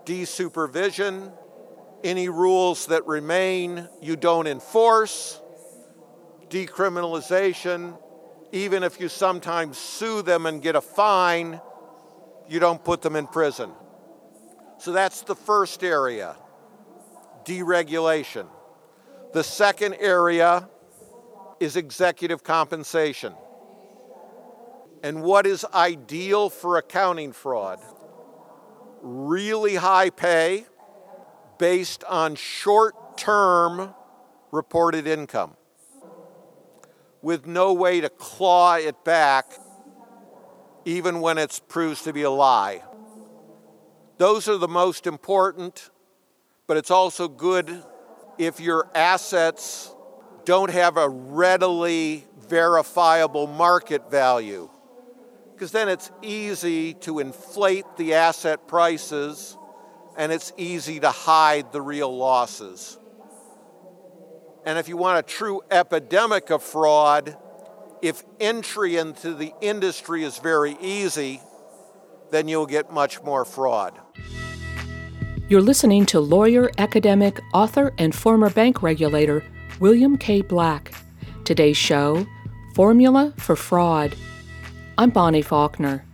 Desupervision, 0.06 1.34
any 2.04 2.30
rules 2.30 2.86
that 2.86 3.04
remain, 3.08 3.90
you 4.00 4.16
don't 4.16 4.46
enforce. 4.46 5.42
Decriminalization, 6.50 7.98
even 8.52 8.84
if 8.84 9.00
you 9.00 9.10
sometimes 9.10 9.76
sue 9.80 10.22
them 10.22 10.46
and 10.46 10.62
get 10.62 10.76
a 10.76 10.82
fine, 10.82 11.60
you 12.48 12.60
don't 12.60 12.84
put 12.84 13.02
them 13.02 13.16
in 13.16 13.28
prison. 13.28 13.72
So 14.78 14.92
that's 14.92 15.22
the 15.22 15.36
first 15.36 15.84
area 15.84 16.36
deregulation. 17.46 18.48
The 19.34 19.44
second 19.44 19.96
area 19.96 20.68
is 21.60 21.76
executive 21.76 22.44
compensation. 22.44 23.34
And 25.04 25.22
what 25.22 25.46
is 25.46 25.64
ideal 25.74 26.50
for 26.50 26.78
accounting 26.78 27.32
fraud? 27.32 27.80
Really 29.02 29.76
high 29.76 30.10
pay 30.10 30.66
based 31.60 32.04
on 32.06 32.36
short 32.36 33.18
term 33.18 33.94
reported 34.52 35.06
income 35.06 35.56
with 37.22 37.46
no 37.46 37.74
way 37.74 38.02
to 38.02 38.10
claw 38.10 38.76
it 38.76 39.04
back 39.04 39.52
even 40.86 41.20
when 41.20 41.38
it 41.38 41.60
proves 41.68 42.04
to 42.04 42.14
be 42.14 42.22
a 42.22 42.30
lie. 42.30 42.84
Those 44.18 44.48
are 44.48 44.58
the 44.58 44.68
most 44.68 45.08
important, 45.08 45.90
but 46.68 46.78
it's 46.78 46.92
also 46.92 47.28
good 47.28 47.84
if 48.38 48.60
your 48.60 48.90
assets 48.96 49.94
don't 50.46 50.70
have 50.70 50.96
a 50.98 51.10
readily 51.10 52.26
verifiable 52.48 53.48
market 53.48 54.10
value, 54.12 54.70
because 55.54 55.72
then 55.72 55.90
it's 55.90 56.12
easy 56.22 56.94
to 56.94 57.20
inflate 57.20 57.86
the 57.98 58.14
asset 58.14 58.68
prices 58.68 59.58
and 60.18 60.32
it's 60.32 60.54
easy 60.56 61.00
to 61.00 61.10
hide 61.10 61.72
the 61.72 61.82
real 61.82 62.16
losses. 62.16 62.98
And 64.66 64.80
if 64.80 64.88
you 64.88 64.98
want 64.98 65.20
a 65.20 65.24
true 65.24 65.62
epidemic 65.70 66.50
of 66.50 66.64
fraud, 66.64 67.38
if 68.06 68.24
entry 68.40 68.98
into 68.98 69.34
the 69.34 69.52
industry 69.62 70.24
is 70.24 70.38
very 70.38 70.78
easy, 70.80 71.42
then 72.30 72.48
you'll 72.48 72.68
get 72.68 72.94
much 72.94 73.22
more 73.24 73.44
fraud. 73.44 74.00
You're 75.50 75.62
listening 75.62 76.06
to 76.08 76.20
lawyer, 76.20 76.70
academic, 76.78 77.42
author, 77.54 77.94
and 77.98 78.14
former 78.14 78.52
bank 78.52 78.84
regulator 78.84 79.44
William 79.80 80.18
K. 80.18 80.42
Black. 80.42 80.94
Today's 81.46 81.78
show 81.78 82.26
Formula 82.76 83.34
for 83.38 83.56
Fraud. 83.56 84.16
I'm 84.98 85.10
Bonnie 85.10 85.42
Faulkner. 85.42 86.06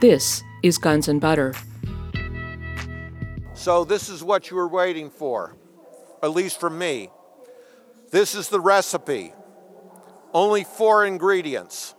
This 0.00 0.42
is 0.62 0.78
Guns 0.78 1.08
and 1.08 1.20
Butter. 1.20 1.54
So, 3.54 3.84
this 3.84 4.08
is 4.08 4.22
what 4.22 4.50
you 4.50 4.56
were 4.56 4.68
waiting 4.68 5.10
for, 5.10 5.56
at 6.22 6.30
least 6.30 6.60
from 6.60 6.78
me. 6.78 7.10
This 8.10 8.34
is 8.34 8.48
the 8.48 8.60
recipe. 8.60 9.32
Only 10.32 10.64
four 10.64 11.06
ingredients 11.06 11.94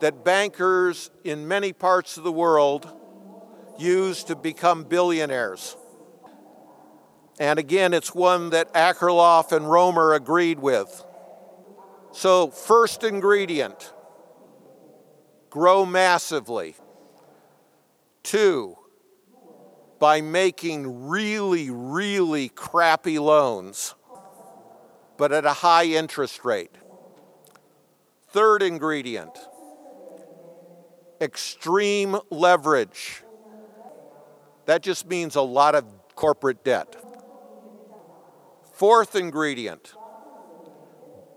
that 0.00 0.24
bankers 0.24 1.10
in 1.22 1.48
many 1.48 1.72
parts 1.72 2.16
of 2.16 2.24
the 2.24 2.32
world 2.32 2.88
use 3.78 4.24
to 4.24 4.36
become 4.36 4.84
billionaires. 4.84 5.76
And 7.38 7.58
again, 7.58 7.92
it's 7.92 8.14
one 8.14 8.50
that 8.50 8.72
Akerlof 8.74 9.52
and 9.52 9.68
Romer 9.68 10.14
agreed 10.14 10.60
with. 10.60 11.04
So, 12.12 12.48
first 12.48 13.02
ingredient 13.02 13.92
grow 15.50 15.84
massively. 15.84 16.76
Two, 18.22 18.76
by 19.98 20.20
making 20.20 21.08
really, 21.08 21.70
really 21.70 22.48
crappy 22.48 23.18
loans, 23.18 23.94
but 25.16 25.32
at 25.32 25.44
a 25.44 25.52
high 25.52 25.84
interest 25.84 26.44
rate. 26.44 26.70
Third 28.34 28.64
ingredient 28.64 29.38
extreme 31.20 32.18
leverage. 32.30 33.22
That 34.66 34.82
just 34.82 35.06
means 35.06 35.36
a 35.36 35.40
lot 35.40 35.76
of 35.76 35.84
corporate 36.16 36.64
debt. 36.64 36.96
Fourth 38.72 39.14
ingredient 39.14 39.94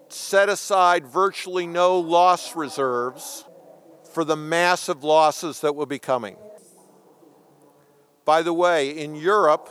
set 0.09 0.49
aside 0.49 1.05
virtually 1.05 1.67
no 1.67 1.99
loss 1.99 2.55
reserves 2.55 3.45
for 4.11 4.23
the 4.23 4.35
massive 4.35 5.03
losses 5.03 5.61
that 5.61 5.75
will 5.75 5.85
be 5.85 5.99
coming. 5.99 6.35
By 8.25 8.41
the 8.41 8.53
way, 8.53 8.89
in 8.89 9.13
Europe, 9.13 9.69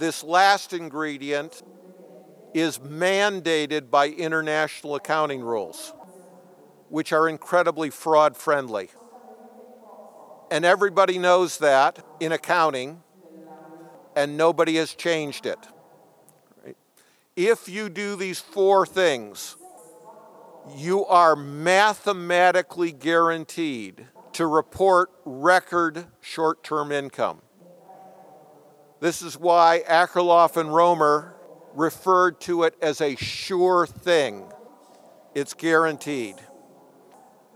this 0.00 0.24
last 0.24 0.72
ingredient 0.72 1.62
is 2.54 2.78
mandated 2.78 3.90
by 3.90 4.08
international 4.08 4.94
accounting 4.94 5.40
rules, 5.40 5.92
which 6.88 7.12
are 7.12 7.28
incredibly 7.28 7.90
fraud 7.90 8.36
friendly. 8.36 8.90
And 10.50 10.64
everybody 10.64 11.18
knows 11.18 11.58
that 11.58 12.04
in 12.20 12.32
accounting, 12.32 13.02
and 14.14 14.36
nobody 14.36 14.76
has 14.76 14.94
changed 14.94 15.46
it. 15.46 15.58
If 17.34 17.68
you 17.68 17.88
do 17.88 18.16
these 18.16 18.40
four 18.40 18.84
things, 18.84 19.56
you 20.76 21.06
are 21.06 21.34
mathematically 21.34 22.92
guaranteed 22.92 24.06
to 24.34 24.46
report 24.46 25.10
record 25.24 26.06
short 26.20 26.62
term 26.62 26.92
income. 26.92 27.40
This 29.00 29.22
is 29.22 29.38
why 29.38 29.82
Akerlof 29.88 30.56
and 30.56 30.72
Romer 30.72 31.34
referred 31.74 32.40
to 32.42 32.64
it 32.64 32.74
as 32.82 33.00
a 33.00 33.16
sure 33.16 33.86
thing. 33.86 34.50
It's 35.34 35.54
guaranteed. 35.54 36.36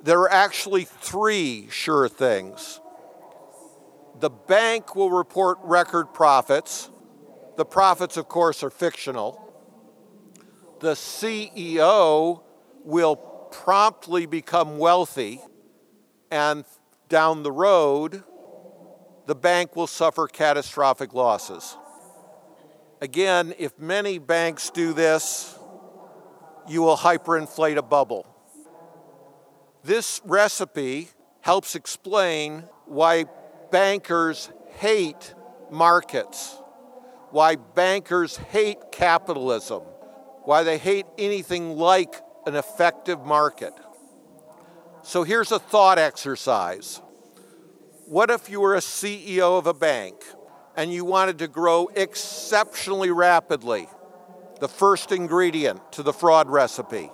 There 0.02 0.20
are 0.20 0.32
actually 0.32 0.84
three 0.84 1.68
sure 1.70 2.08
things. 2.08 2.80
The 4.18 4.30
bank 4.30 4.94
will 4.94 5.10
report 5.10 5.58
record 5.62 6.14
profits. 6.14 6.90
The 7.56 7.64
profits, 7.64 8.16
of 8.16 8.28
course, 8.28 8.62
are 8.62 8.70
fictional. 8.70 9.42
The 10.80 10.92
CEO 10.92 12.42
will 12.84 13.16
promptly 13.16 14.26
become 14.26 14.78
wealthy, 14.78 15.40
and 16.30 16.64
down 17.08 17.42
the 17.42 17.52
road, 17.52 18.22
the 19.26 19.34
bank 19.34 19.74
will 19.74 19.86
suffer 19.86 20.28
catastrophic 20.28 21.12
losses. 21.14 21.76
Again, 23.00 23.54
if 23.58 23.78
many 23.78 24.18
banks 24.18 24.70
do 24.70 24.94
this, 24.94 25.58
you 26.66 26.80
will 26.80 26.96
hyperinflate 26.96 27.76
a 27.76 27.82
bubble. 27.82 28.26
This 29.84 30.20
recipe 30.24 31.08
helps 31.42 31.74
explain 31.74 32.64
why 32.86 33.26
bankers 33.70 34.50
hate 34.78 35.34
markets, 35.70 36.56
why 37.30 37.56
bankers 37.56 38.38
hate 38.38 38.78
capitalism, 38.92 39.82
why 40.44 40.62
they 40.62 40.78
hate 40.78 41.06
anything 41.18 41.76
like 41.76 42.14
an 42.46 42.54
effective 42.54 43.20
market. 43.20 43.74
So 45.02 45.22
here's 45.22 45.52
a 45.52 45.58
thought 45.58 45.98
exercise. 45.98 47.02
What 48.06 48.30
if 48.30 48.48
you 48.48 48.60
were 48.60 48.74
a 48.74 48.80
CEO 48.80 49.58
of 49.58 49.66
a 49.66 49.74
bank 49.74 50.16
and 50.76 50.92
you 50.92 51.04
wanted 51.04 51.38
to 51.38 51.48
grow 51.48 51.88
exceptionally 51.94 53.10
rapidly, 53.10 53.88
the 54.60 54.68
first 54.68 55.10
ingredient 55.10 55.80
to 55.92 56.02
the 56.02 56.12
fraud 56.12 56.48
recipe. 56.48 57.10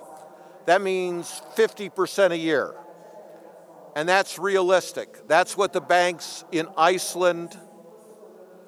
That 0.65 0.81
means 0.81 1.41
50% 1.55 2.31
a 2.31 2.37
year. 2.37 2.75
And 3.95 4.07
that's 4.09 4.39
realistic. 4.39 5.27
That's 5.27 5.55
what 5.55 5.71
the 5.71 5.81
banks 5.81 6.43
in 6.51 6.67
Iceland, 6.77 7.57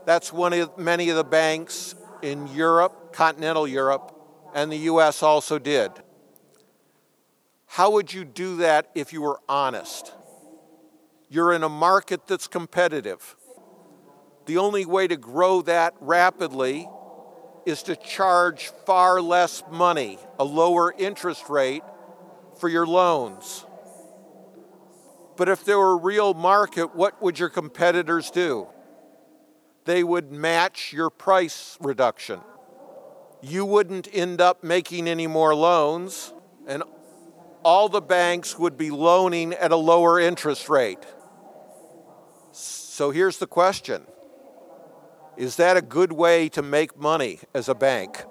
that's 0.05 0.31
one 0.31 0.53
of 0.53 0.77
many 0.77 1.09
of 1.09 1.15
the 1.15 1.23
banks 1.23 1.95
in 2.21 2.47
Europe, 2.47 3.13
continental 3.13 3.67
Europe, 3.67 4.11
and 4.53 4.71
the 4.71 4.77
US 4.77 5.23
also 5.23 5.59
did. 5.59 5.91
How 7.65 7.91
would 7.91 8.13
you 8.13 8.23
do 8.23 8.57
that 8.57 8.89
if 8.95 9.11
you 9.11 9.21
were 9.21 9.39
honest? 9.49 10.13
You're 11.27 11.53
in 11.53 11.63
a 11.63 11.69
market 11.69 12.27
that's 12.27 12.47
competitive. 12.47 13.35
The 14.45 14.57
only 14.57 14.85
way 14.85 15.07
to 15.07 15.17
grow 15.17 15.61
that 15.63 15.95
rapidly 15.99 16.87
is 17.65 17.83
to 17.83 17.95
charge 17.95 18.67
far 18.85 19.21
less 19.21 19.63
money, 19.71 20.19
a 20.37 20.43
lower 20.43 20.93
interest 20.97 21.49
rate 21.49 21.83
for 22.59 22.69
your 22.69 22.85
loans. 22.85 23.65
But 25.35 25.49
if 25.49 25.65
there 25.65 25.77
were 25.77 25.93
a 25.93 25.97
real 25.97 26.33
market, 26.33 26.95
what 26.95 27.21
would 27.21 27.39
your 27.39 27.49
competitors 27.49 28.29
do? 28.29 28.67
They 29.85 30.03
would 30.03 30.31
match 30.31 30.93
your 30.93 31.09
price 31.09 31.77
reduction. 31.81 32.39
You 33.41 33.65
wouldn't 33.65 34.07
end 34.13 34.41
up 34.41 34.63
making 34.63 35.07
any 35.07 35.27
more 35.27 35.53
loans, 35.53 36.33
and 36.67 36.83
all 37.63 37.89
the 37.89 38.01
banks 38.01 38.57
would 38.57 38.77
be 38.77 38.91
loaning 38.91 39.53
at 39.53 39.71
a 39.71 39.75
lower 39.75 40.19
interest 40.19 40.69
rate. 40.69 41.03
So 42.51 43.11
here's 43.11 43.37
the 43.39 43.47
question 43.47 44.05
is 45.37 45.57
that 45.57 45.77
a 45.77 45.81
good 45.81 46.11
way 46.11 46.49
to 46.49 46.61
make 46.61 46.97
money 46.97 47.39
as 47.53 47.69
a 47.69 47.75
bank? 47.75 48.23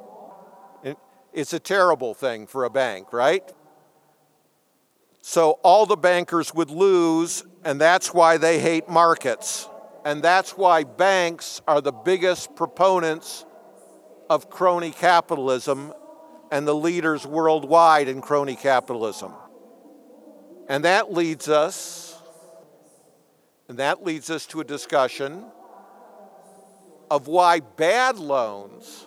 It's 1.33 1.53
a 1.53 1.59
terrible 1.59 2.15
thing 2.15 2.47
for 2.47 2.65
a 2.65 2.71
bank, 2.71 3.13
right? 3.13 3.43
So 5.21 5.59
all 5.63 5.85
the 5.85 5.97
bankers 5.97 6.55
would 6.55 6.71
lose, 6.71 7.45
and 7.65 7.81
that's 7.81 8.15
why 8.15 8.37
they 8.37 8.61
hate 8.61 8.89
markets. 8.89 9.69
And 10.05 10.23
that's 10.23 10.57
why 10.57 10.85
banks 10.85 11.61
are 11.67 11.81
the 11.81 11.93
biggest 11.93 12.55
proponents 12.55 13.45
of 14.31 14.49
crony 14.49 14.91
capitalism 14.93 15.93
and 16.53 16.69
the 16.69 16.75
leaders 16.75 17.27
worldwide 17.27 18.07
in 18.07 18.21
crony 18.21 18.55
capitalism. 18.55 19.33
And 20.69 20.85
that 20.85 21.13
leads 21.13 21.49
us 21.49 22.15
and 23.69 23.79
that 23.79 24.05
leads 24.05 24.31
us 24.31 24.47
to 24.47 24.61
a 24.61 24.65
discussion 24.65 25.45
of 27.15 27.29
why 27.29 27.61
bad 27.61 28.19
loans 28.19 29.07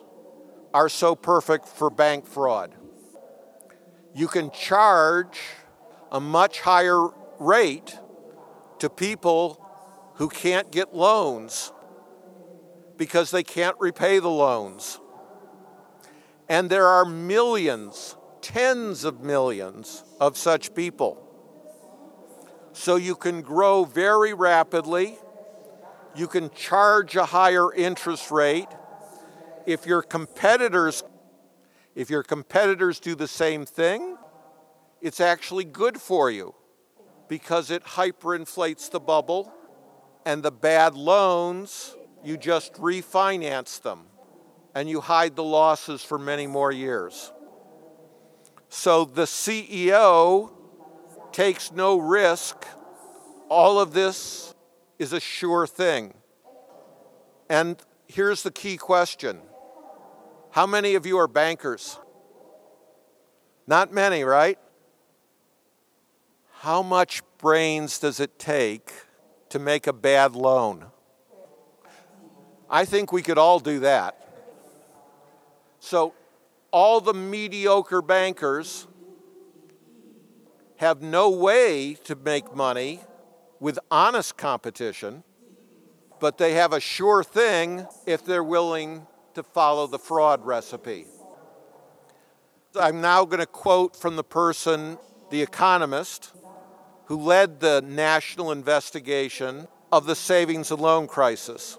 are 0.73 0.87
so 0.87 1.13
perfect 1.13 1.67
for 1.67 1.89
bank 1.89 2.25
fraud. 2.25 2.73
You 4.15 4.29
can 4.29 4.49
charge 4.49 5.37
a 6.09 6.21
much 6.21 6.61
higher 6.61 7.09
rate 7.37 7.99
to 8.79 8.89
people 8.89 9.61
who 10.13 10.29
can't 10.29 10.71
get 10.71 10.95
loans 10.95 11.73
because 12.95 13.29
they 13.31 13.43
can't 13.43 13.75
repay 13.77 14.19
the 14.19 14.29
loans. 14.29 15.01
And 16.47 16.69
there 16.69 16.87
are 16.87 17.03
millions, 17.03 18.15
tens 18.39 19.03
of 19.03 19.19
millions 19.19 20.05
of 20.21 20.37
such 20.37 20.73
people. 20.73 21.21
So 22.71 22.95
you 22.95 23.15
can 23.15 23.41
grow 23.41 23.83
very 23.83 24.33
rapidly 24.33 25.17
you 26.17 26.27
can 26.27 26.49
charge 26.51 27.15
a 27.15 27.25
higher 27.25 27.71
interest 27.73 28.31
rate. 28.31 28.67
If 29.65 29.85
your 29.85 30.01
competitors 30.01 31.03
If 31.95 32.11
your 32.11 32.21
competitors 32.21 32.99
do 32.99 33.15
the 33.15 33.27
same 33.27 33.65
thing, 33.65 34.17
it's 35.01 35.19
actually 35.19 35.63
good 35.63 35.99
for 35.99 36.29
you 36.29 36.53
because 37.27 37.71
it 37.71 37.83
hyperinflates 37.83 38.91
the 38.91 38.99
bubble 38.99 39.51
and 40.23 40.43
the 40.43 40.51
bad 40.51 40.93
loans, 40.93 41.95
you 42.23 42.37
just 42.37 42.73
refinance 42.73 43.81
them 43.81 44.05
and 44.75 44.87
you 44.87 45.01
hide 45.01 45.35
the 45.35 45.43
losses 45.43 46.03
for 46.03 46.19
many 46.19 46.45
more 46.45 46.71
years. 46.71 47.31
So 48.69 49.05
the 49.05 49.25
CEO 49.25 50.51
takes 51.31 51.71
no 51.71 51.97
risk. 51.97 52.63
All 53.49 53.79
of 53.79 53.93
this 53.93 54.53
is 54.99 55.13
a 55.13 55.19
sure 55.19 55.67
thing. 55.67 56.13
And 57.49 57.77
here's 58.07 58.43
the 58.43 58.51
key 58.51 58.77
question 58.77 59.41
How 60.51 60.65
many 60.65 60.95
of 60.95 61.05
you 61.05 61.17
are 61.17 61.27
bankers? 61.27 61.99
Not 63.65 63.91
many, 63.91 64.23
right? 64.23 64.57
How 66.59 66.81
much 66.81 67.21
brains 67.37 67.99
does 67.99 68.19
it 68.19 68.39
take 68.39 68.91
to 69.49 69.59
make 69.59 69.87
a 69.87 69.93
bad 69.93 70.35
loan? 70.35 70.85
I 72.69 72.85
think 72.85 73.11
we 73.11 73.21
could 73.21 73.37
all 73.37 73.59
do 73.59 73.79
that. 73.81 74.15
So, 75.79 76.13
all 76.71 76.99
the 76.99 77.13
mediocre 77.13 78.01
bankers 78.01 78.87
have 80.77 81.01
no 81.01 81.29
way 81.29 81.95
to 82.03 82.15
make 82.15 82.53
money 82.55 83.01
with 83.59 83.79
honest 83.89 84.37
competition, 84.37 85.23
but 86.19 86.37
they 86.37 86.53
have 86.53 86.73
a 86.73 86.79
sure 86.79 87.23
thing 87.23 87.85
if 88.05 88.23
they're 88.25 88.43
willing 88.43 89.05
to 89.33 89.43
follow 89.43 89.87
the 89.87 89.99
fraud 89.99 90.45
recipe. 90.45 91.05
I'm 92.79 93.01
now 93.01 93.25
going 93.25 93.39
to 93.39 93.45
quote 93.45 93.95
from 93.95 94.15
the 94.15 94.23
person, 94.23 94.97
the 95.29 95.41
economist, 95.41 96.33
who 97.05 97.17
led 97.17 97.59
the 97.59 97.81
national 97.81 98.51
investigation 98.51 99.67
of 99.91 100.05
the 100.05 100.15
savings 100.15 100.71
and 100.71 100.81
loan 100.81 101.07
crisis. 101.07 101.77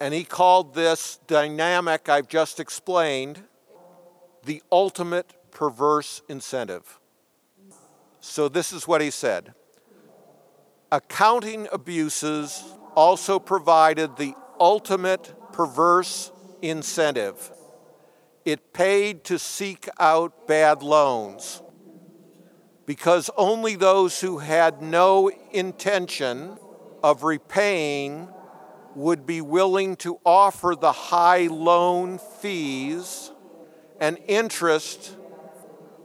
And 0.00 0.12
he 0.12 0.24
called 0.24 0.74
this 0.74 1.18
dynamic 1.26 2.08
I've 2.08 2.28
just 2.28 2.60
explained 2.60 3.42
the 4.44 4.62
ultimate 4.70 5.50
perverse 5.50 6.22
incentive. 6.28 7.00
So, 8.20 8.48
this 8.48 8.72
is 8.72 8.86
what 8.86 9.00
he 9.00 9.10
said 9.10 9.54
Accounting 10.92 11.66
abuses 11.72 12.62
also 12.94 13.38
provided 13.40 14.16
the 14.16 14.34
ultimate 14.60 15.34
perverse 15.52 16.30
incentive. 16.62 17.50
It 18.44 18.72
paid 18.72 19.24
to 19.24 19.38
seek 19.38 19.88
out 19.98 20.46
bad 20.46 20.84
loans 20.84 21.60
because 22.86 23.28
only 23.36 23.74
those 23.74 24.20
who 24.20 24.38
had 24.38 24.80
no 24.80 25.28
intention 25.50 26.56
of 27.02 27.24
repaying 27.24 28.28
would 28.94 29.26
be 29.26 29.40
willing 29.40 29.96
to 29.96 30.20
offer 30.24 30.76
the 30.80 30.92
high 30.92 31.48
loan 31.48 32.18
fees 32.40 33.32
and 34.00 34.18
interest 34.28 35.16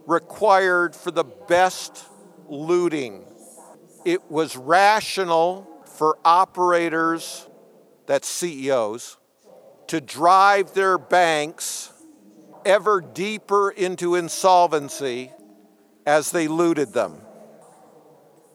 required 0.06 0.96
for 0.96 1.12
the 1.12 1.24
best 1.24 2.04
looting. 2.48 3.24
It 4.04 4.30
was 4.30 4.56
rational 4.56 5.68
for 5.84 6.18
operators, 6.24 7.48
that's 8.06 8.28
CEOs, 8.28 9.16
to 9.86 10.00
drive 10.00 10.74
their 10.74 10.98
banks 10.98 11.92
ever 12.64 13.00
deeper 13.00 13.70
into 13.70 14.16
insolvency 14.16 15.30
as 16.04 16.32
they 16.32 16.48
looted 16.48 16.92
them. 16.92 17.20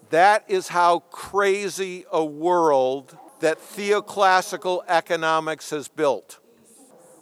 That 0.09 0.43
is 0.49 0.67
how 0.67 0.99
crazy 0.99 2.05
a 2.11 2.23
world 2.23 3.17
that 3.39 3.59
theoclassical 3.59 4.83
economics 4.87 5.69
has 5.69 5.87
built, 5.87 6.39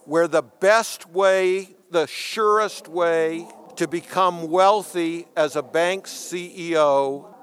where 0.06 0.28
the 0.28 0.44
best 0.44 1.10
way, 1.10 1.76
the 1.92 2.08
surest 2.08 2.88
way 2.88 3.48
to 3.76 3.88
become 3.88 4.50
wealthy 4.50 5.28
as 5.36 5.56
a 5.56 5.64
bank 5.64 6.06
CEO 6.06 7.35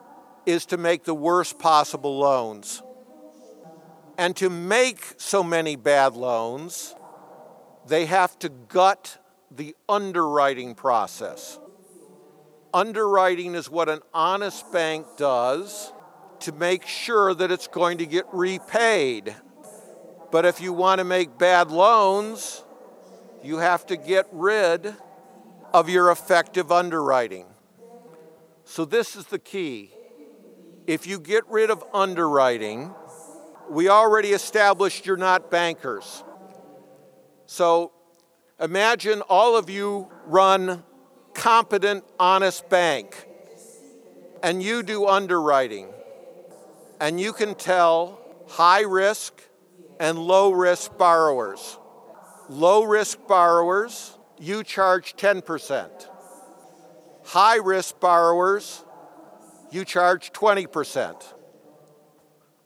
is 0.46 0.66
to 0.66 0.76
make 0.76 1.04
the 1.04 1.14
worst 1.14 1.58
possible 1.58 2.18
loans. 2.18 2.82
And 4.18 4.36
to 4.36 4.50
make 4.50 5.14
so 5.16 5.42
many 5.42 5.76
bad 5.76 6.14
loans, 6.14 6.94
they 7.86 8.06
have 8.06 8.38
to 8.40 8.48
gut 8.48 9.18
the 9.50 9.74
underwriting 9.88 10.74
process. 10.74 11.58
Underwriting 12.74 13.54
is 13.54 13.70
what 13.70 13.88
an 13.88 14.00
honest 14.14 14.70
bank 14.72 15.06
does 15.16 15.92
to 16.40 16.52
make 16.52 16.86
sure 16.86 17.34
that 17.34 17.50
it's 17.50 17.68
going 17.68 17.98
to 17.98 18.06
get 18.06 18.24
repaid. 18.32 19.34
But 20.30 20.44
if 20.44 20.60
you 20.60 20.72
want 20.72 20.98
to 20.98 21.04
make 21.04 21.38
bad 21.38 21.70
loans, 21.70 22.64
you 23.42 23.58
have 23.58 23.86
to 23.86 23.96
get 23.96 24.26
rid 24.32 24.94
of 25.72 25.88
your 25.88 26.10
effective 26.10 26.72
underwriting. 26.72 27.46
So, 28.64 28.84
this 28.84 29.16
is 29.16 29.26
the 29.26 29.38
key. 29.38 29.91
If 30.86 31.06
you 31.06 31.20
get 31.20 31.46
rid 31.48 31.70
of 31.70 31.84
underwriting, 31.94 32.92
we 33.70 33.88
already 33.88 34.30
established 34.30 35.06
you're 35.06 35.16
not 35.16 35.50
bankers. 35.50 36.24
So, 37.46 37.92
imagine 38.60 39.22
all 39.22 39.56
of 39.56 39.70
you 39.70 40.10
run 40.26 40.82
competent, 41.34 42.04
honest 42.18 42.68
bank, 42.68 43.26
and 44.42 44.62
you 44.62 44.82
do 44.82 45.06
underwriting, 45.06 45.88
and 47.00 47.20
you 47.20 47.32
can 47.32 47.54
tell 47.54 48.18
high 48.48 48.82
risk 48.82 49.40
and 50.00 50.18
low 50.18 50.50
risk 50.50 50.96
borrowers. 50.98 51.78
Low 52.48 52.82
risk 52.82 53.18
borrowers, 53.28 54.18
you 54.38 54.64
charge 54.64 55.14
10%. 55.14 55.88
High 57.24 57.56
risk 57.56 58.00
borrowers, 58.00 58.84
you 59.72 59.84
charge 59.84 60.32
20%. 60.32 61.24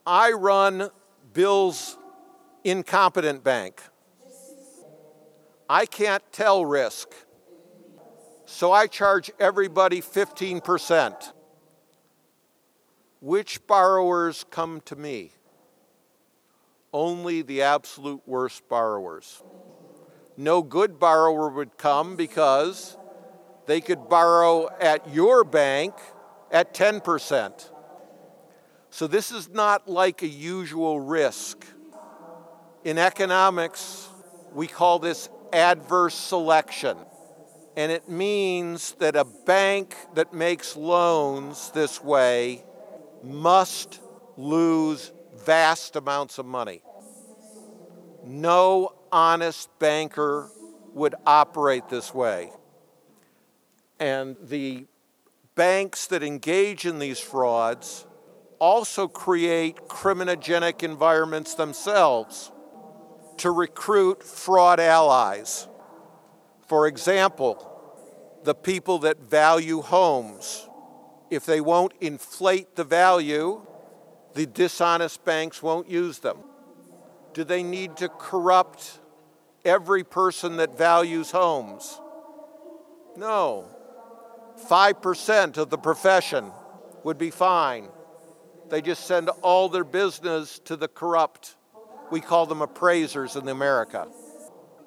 I 0.06 0.32
run 0.32 0.90
Bill's 1.32 1.96
incompetent 2.64 3.44
bank. 3.44 3.80
I 5.68 5.86
can't 5.86 6.22
tell 6.32 6.64
risk. 6.64 7.08
So 8.44 8.72
I 8.72 8.86
charge 8.86 9.30
everybody 9.38 10.00
15%. 10.00 11.32
Which 13.20 13.66
borrowers 13.66 14.44
come 14.50 14.80
to 14.82 14.96
me? 14.96 15.32
Only 16.92 17.42
the 17.42 17.62
absolute 17.62 18.22
worst 18.26 18.68
borrowers. 18.68 19.42
No 20.36 20.62
good 20.62 20.98
borrower 20.98 21.48
would 21.48 21.76
come 21.76 22.14
because 22.14 22.96
they 23.66 23.80
could 23.80 24.08
borrow 24.08 24.68
at 24.80 25.12
your 25.12 25.42
bank 25.44 25.94
at 26.50 26.74
10%. 26.74 27.70
So 28.90 29.06
this 29.06 29.30
is 29.30 29.48
not 29.48 29.88
like 29.88 30.22
a 30.22 30.28
usual 30.28 31.00
risk. 31.00 31.66
In 32.84 32.98
economics, 32.98 34.08
we 34.52 34.66
call 34.66 34.98
this 34.98 35.28
adverse 35.52 36.14
selection. 36.14 36.96
And 37.76 37.92
it 37.92 38.08
means 38.08 38.92
that 39.00 39.16
a 39.16 39.24
bank 39.24 39.94
that 40.14 40.32
makes 40.32 40.76
loans 40.76 41.70
this 41.72 42.02
way 42.02 42.64
must 43.22 44.00
lose 44.36 45.12
vast 45.44 45.96
amounts 45.96 46.38
of 46.38 46.46
money. 46.46 46.82
No 48.24 48.94
honest 49.12 49.68
banker 49.78 50.50
would 50.94 51.14
operate 51.26 51.88
this 51.88 52.14
way. 52.14 52.50
And 54.00 54.36
the 54.42 54.86
banks 55.56 56.06
that 56.06 56.22
engage 56.22 56.84
in 56.84 57.00
these 57.00 57.18
frauds 57.18 58.06
also 58.58 59.08
create 59.08 59.76
criminogenic 59.88 60.82
environments 60.82 61.54
themselves 61.54 62.52
to 63.38 63.50
recruit 63.50 64.22
fraud 64.22 64.78
allies. 64.78 65.66
For 66.68 66.86
example, 66.86 67.72
the 68.44 68.54
people 68.54 68.98
that 69.00 69.18
value 69.18 69.82
homes. 69.82 70.68
If 71.30 71.44
they 71.44 71.60
won't 71.60 71.92
inflate 72.00 72.76
the 72.76 72.84
value, 72.84 73.66
the 74.34 74.46
dishonest 74.46 75.24
banks 75.24 75.62
won't 75.62 75.90
use 75.90 76.20
them. 76.20 76.38
Do 77.34 77.44
they 77.44 77.62
need 77.62 77.96
to 77.98 78.08
corrupt 78.08 79.00
every 79.64 80.04
person 80.04 80.58
that 80.58 80.78
values 80.78 81.32
homes? 81.32 82.00
No. 83.16 83.75
5% 84.58 85.56
of 85.56 85.70
the 85.70 85.78
profession 85.78 86.50
would 87.04 87.18
be 87.18 87.30
fine. 87.30 87.88
They 88.68 88.82
just 88.82 89.06
send 89.06 89.28
all 89.42 89.68
their 89.68 89.84
business 89.84 90.58
to 90.60 90.76
the 90.76 90.88
corrupt. 90.88 91.56
We 92.10 92.20
call 92.20 92.46
them 92.46 92.62
appraisers 92.62 93.36
in 93.36 93.48
America 93.48 94.08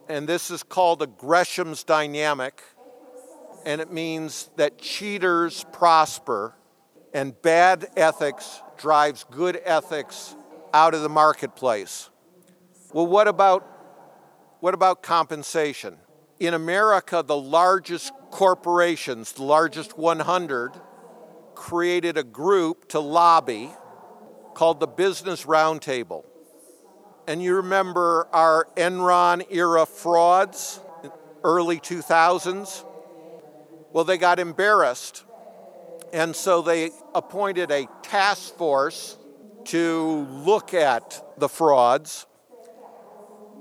and 0.10 0.28
this 0.28 0.50
is 0.50 0.64
called 0.64 1.04
a 1.04 1.08
Gresham's 1.08 1.84
dynamic, 1.84 2.64
and 3.64 3.80
it 3.80 3.94
means 3.94 4.50
that 4.56 4.80
cheaters 4.80 5.64
prosper 5.72 6.56
and 7.14 7.40
bad 7.44 7.88
ethics 7.96 8.62
drives 8.78 9.24
good 9.30 9.62
ethics 9.64 10.36
out 10.74 10.96
of 10.96 11.02
the 11.02 11.10
marketplace. 11.10 12.10
Well, 12.92 13.08
what 13.08 13.28
about 13.28 13.66
what 14.62 14.74
about 14.74 15.04
compensation? 15.04 15.98
In 16.40 16.54
America, 16.54 17.24
the 17.26 17.38
largest 17.38 18.12
corporations, 18.32 19.34
the 19.34 19.44
largest 19.44 19.98
100, 19.98 20.72
created 21.56 22.18
a 22.18 22.24
group 22.24 22.88
to 22.90 23.00
lobby 23.00 23.72
called 24.54 24.80
the 24.80 24.88
Business 24.88 25.46
Roundtable. 25.46 26.26
And 27.28 27.44
you 27.44 27.58
remember 27.58 28.28
our 28.34 28.68
Enron 28.76 29.46
era 29.52 29.86
frauds, 29.86 30.80
in 31.04 31.12
early 31.44 31.80
2000s? 31.80 32.86
Well, 33.94 34.04
they 34.04 34.18
got 34.18 34.40
embarrassed. 34.40 35.26
And 36.12 36.36
so 36.36 36.62
they 36.62 36.92
appointed 37.14 37.72
a 37.72 37.88
task 38.02 38.56
force 38.56 39.18
to 39.66 40.28
look 40.44 40.74
at 40.74 41.24
the 41.38 41.48
frauds. 41.48 42.26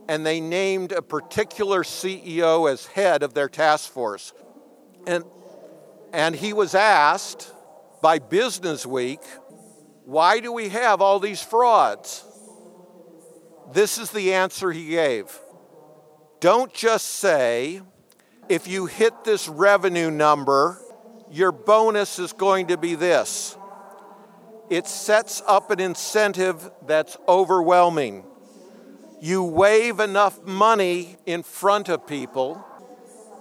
And 0.09 0.25
they 0.25 0.41
named 0.41 0.93
a 0.93 1.03
particular 1.03 1.83
CEO 1.83 2.71
as 2.73 2.87
head 2.87 3.23
of 3.23 3.35
their 3.35 3.49
task 3.49 3.93
force. 3.93 4.33
And, 5.09 5.25
and 6.13 6.37
he 6.37 6.53
was 6.53 6.75
asked 6.75 7.51
by 8.03 8.19
Business 8.19 8.85
Week, 8.85 9.23
why 10.05 10.41
do 10.41 10.53
we 10.53 10.69
have 10.69 11.01
all 11.01 11.19
these 11.19 11.43
frauds? 11.43 12.27
This 13.73 13.97
is 13.97 14.11
the 14.11 14.35
answer 14.35 14.71
he 14.71 14.89
gave. 14.89 15.37
Don't 16.41 16.75
just 16.75 17.07
say, 17.07 17.81
if 18.51 18.69
you 18.69 18.85
hit 18.85 19.25
this 19.25 19.49
revenue 19.49 20.11
number, 20.11 20.79
your 21.31 21.53
bonus 21.53 22.19
is 22.19 22.35
going 22.35 22.67
to 22.67 22.77
be 22.77 22.95
this. 22.95 23.57
It 24.69 24.87
sets 24.87 25.43
up 25.47 25.71
an 25.71 25.81
incentive 25.81 26.71
that's 26.87 27.17
overwhelming. 27.27 28.25
You 29.23 29.43
wave 29.43 30.01
enough 30.01 30.43
money 30.45 31.17
in 31.25 31.43
front 31.43 31.89
of 31.89 32.07
people, 32.07 32.63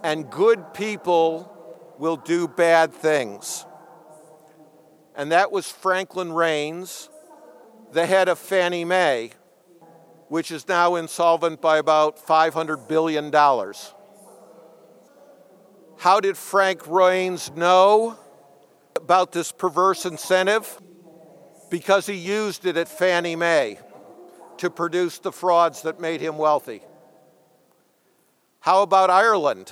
and 0.02 0.30
good 0.30 0.74
people 0.74 1.54
will 2.00 2.18
do 2.18 2.48
bad 2.48 2.94
things. 2.94 3.66
And 5.16 5.32
that 5.32 5.52
was 5.52 5.70
Franklin 5.70 6.32
Raines, 6.32 7.10
the 7.92 8.06
head 8.06 8.30
of 8.30 8.38
Fannie 8.38 8.86
Mae 8.86 9.32
which 10.30 10.52
is 10.52 10.68
now 10.68 10.96
insolvent 10.96 11.62
by 11.62 11.78
about 11.78 12.18
$500 12.18 12.88
billion. 12.88 13.32
How 15.98 16.20
did 16.20 16.38
Frank 16.38 16.86
Raines 16.88 17.52
know 17.56 18.18
about 18.96 19.32
this 19.32 19.52
perverse 19.52 20.06
incentive? 20.06 20.82
Because 21.70 22.06
he 22.06 22.14
used 22.14 22.66
it 22.66 22.78
at 22.78 22.88
Fannie 22.88 23.36
Mae 23.36 23.80
to 24.58 24.70
produce 24.70 25.20
the 25.20 25.32
frauds 25.32 25.84
that 25.84 26.00
made 26.00 26.22
him 26.22 26.38
wealthy. 26.38 26.82
How 28.60 28.82
about 28.82 29.10
Ireland? 29.10 29.72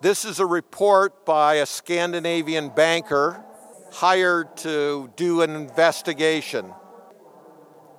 This 0.00 0.24
is 0.24 0.40
a 0.40 0.46
report 0.46 1.26
by 1.26 1.56
a 1.56 1.66
Scandinavian 1.66 2.70
banker 2.70 3.44
hired 3.92 4.56
to 4.58 5.10
do 5.16 5.42
an 5.42 5.54
investigation 5.54 6.72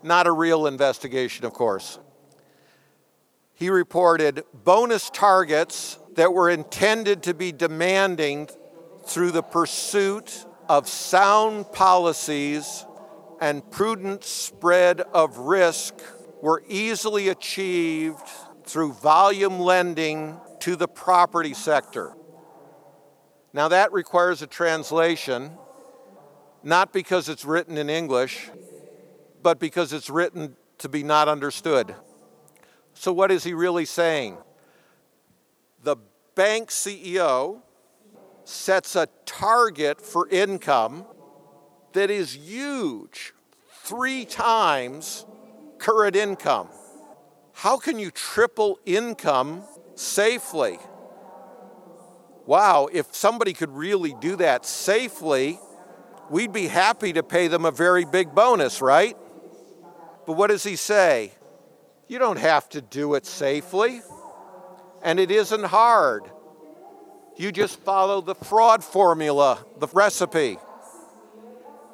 not 0.04 0.28
a 0.28 0.32
real 0.32 0.68
investigation, 0.68 1.46
of 1.46 1.54
course. 1.54 2.00
He 3.54 3.70
reported 3.70 4.44
bonus 4.54 5.10
targets 5.10 6.00
that 6.16 6.34
were 6.34 6.50
intended 6.50 7.24
to 7.24 7.34
be 7.34 7.52
demanding 7.52 8.50
through 9.06 9.32
the 9.32 9.44
pursuit 9.44 10.46
of 10.68 10.88
sound 10.88 11.72
policies 11.72 12.86
and 13.40 13.70
prudent 13.72 14.24
spread 14.24 15.02
of 15.02 15.38
risk 15.38 15.96
were 16.42 16.64
easily 16.68 17.30
achieved 17.30 18.28
through 18.64 18.94
volume 18.94 19.60
lending 19.60 20.40
to 20.62 20.76
the 20.76 20.88
property 20.88 21.54
sector. 21.54 22.14
Now, 23.54 23.68
that 23.68 23.92
requires 23.92 24.42
a 24.42 24.48
translation, 24.48 25.52
not 26.64 26.94
because 26.94 27.28
it's 27.28 27.44
written 27.44 27.78
in 27.78 27.90
English, 27.90 28.50
but 29.44 29.60
because 29.60 29.92
it's 29.92 30.10
written 30.10 30.56
to 30.78 30.90
be 30.90 31.04
not 31.04 31.28
understood. 31.28 31.94
So, 32.94 33.12
what 33.12 33.32
is 33.32 33.44
he 33.44 33.54
really 33.54 33.86
saying? 33.86 34.38
The 35.84 35.98
bank 36.36 36.70
CEO 36.70 37.62
sets 38.44 38.96
a 38.96 39.08
target 39.26 40.02
for 40.02 40.28
income 40.30 41.06
that 41.94 42.10
is 42.10 42.38
huge, 42.38 43.34
three 43.84 44.26
times 44.26 45.26
current 45.78 46.16
income. 46.16 46.70
How 47.54 47.78
can 47.78 48.00
you 48.00 48.12
triple 48.12 48.80
income 48.86 49.64
safely? 49.96 50.80
Wow, 52.46 52.90
if 52.92 53.14
somebody 53.14 53.54
could 53.54 53.72
really 53.72 54.16
do 54.20 54.36
that 54.38 54.66
safely, 54.66 55.60
we'd 56.30 56.52
be 56.52 56.68
happy 56.68 57.14
to 57.14 57.24
pay 57.24 57.48
them 57.48 57.66
a 57.66 57.72
very 57.72 58.06
big 58.06 58.34
bonus, 58.34 58.82
right? 58.82 59.16
But 60.26 60.34
what 60.34 60.48
does 60.48 60.64
he 60.64 60.76
say? 60.76 61.32
You 62.08 62.20
don't 62.20 62.40
have 62.40 62.68
to 62.70 62.82
do 62.82 63.14
it 63.14 63.26
safely, 63.26 64.02
and 65.04 65.20
it 65.20 65.32
isn't 65.32 65.64
hard. 65.64 66.24
You 67.38 67.52
just 67.52 67.80
follow 67.80 68.22
the 68.22 68.36
fraud 68.36 68.84
formula, 68.84 69.64
the 69.80 69.88
recipe, 69.88 70.58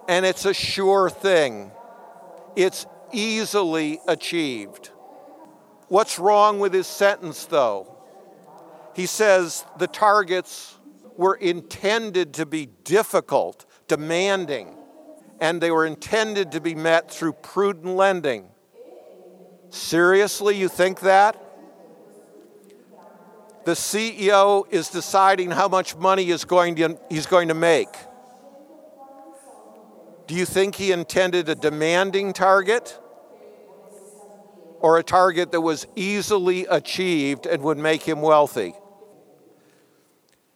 and 0.07 0.25
it's 0.25 0.45
a 0.45 0.53
sure 0.53 1.09
thing. 1.09 1.71
It's 2.55 2.85
easily 3.11 3.99
achieved. 4.07 4.89
What's 5.89 6.19
wrong 6.19 6.59
with 6.59 6.73
his 6.73 6.87
sentence, 6.87 7.45
though? 7.45 7.95
He 8.93 9.05
says 9.05 9.63
the 9.77 9.87
targets 9.87 10.75
were 11.15 11.35
intended 11.35 12.33
to 12.35 12.45
be 12.45 12.67
difficult, 12.83 13.65
demanding, 13.87 14.75
and 15.39 15.61
they 15.61 15.71
were 15.71 15.85
intended 15.85 16.51
to 16.51 16.61
be 16.61 16.75
met 16.75 17.09
through 17.09 17.33
prudent 17.33 17.95
lending. 17.95 18.49
Seriously, 19.69 20.57
you 20.57 20.67
think 20.67 21.01
that? 21.01 21.43
The 23.65 23.73
CEO 23.73 24.65
is 24.71 24.89
deciding 24.89 25.51
how 25.51 25.67
much 25.67 25.95
money 25.95 26.29
is 26.29 26.45
going 26.45 26.75
to, 26.77 26.97
he's 27.09 27.25
going 27.25 27.49
to 27.49 27.53
make. 27.53 27.89
Do 30.25 30.35
you 30.35 30.45
think 30.45 30.75
he 30.75 30.91
intended 30.91 31.49
a 31.49 31.55
demanding 31.55 32.33
target 32.33 32.97
or 34.79 34.97
a 34.97 35.03
target 35.03 35.51
that 35.51 35.61
was 35.61 35.87
easily 35.95 36.65
achieved 36.65 37.45
and 37.45 37.61
would 37.63 37.77
make 37.77 38.03
him 38.03 38.21
wealthy? 38.21 38.73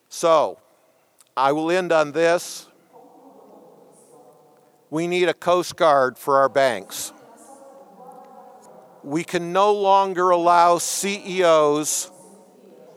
So, 0.10 0.60
I 1.36 1.51
will 1.53 1.71
end 1.71 1.91
on 1.91 2.12
this 2.12 2.67
we 4.91 5.07
need 5.07 5.29
a 5.29 5.34
Coast 5.34 5.77
Guard 5.77 6.17
for 6.17 6.39
our 6.39 6.49
banks. 6.49 7.13
We 9.03 9.23
can 9.23 9.53
no 9.53 9.73
longer 9.73 10.29
allow 10.29 10.79
CEOs 10.79 12.12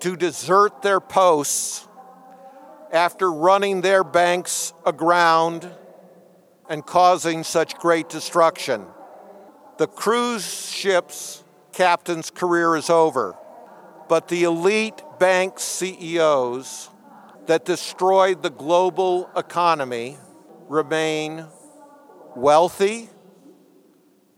to 0.01 0.17
desert 0.17 0.83
their 0.83 1.01
posts 1.01 1.87
after 2.93 3.33
running 3.33 3.81
their 3.81 4.03
banks 4.03 4.75
aground 4.85 5.71
and 6.69 6.85
causing 6.85 7.45
such 7.45 7.77
great 7.77 8.09
destruction. 8.09 8.87
The 9.77 9.87
cruise 9.89 10.71
ship's 10.71 11.43
captain's 11.73 12.31
career 12.31 12.77
is 12.77 12.89
over, 12.89 13.37
but 14.09 14.29
the 14.29 14.45
elite 14.45 15.03
bank 15.19 15.59
CEOs 15.59 16.91
that 17.47 17.65
destroyed 17.65 18.43
the 18.43 18.51
global 18.51 19.29
economy 19.37 20.17
remain 20.69 21.47
wealthy, 22.37 23.09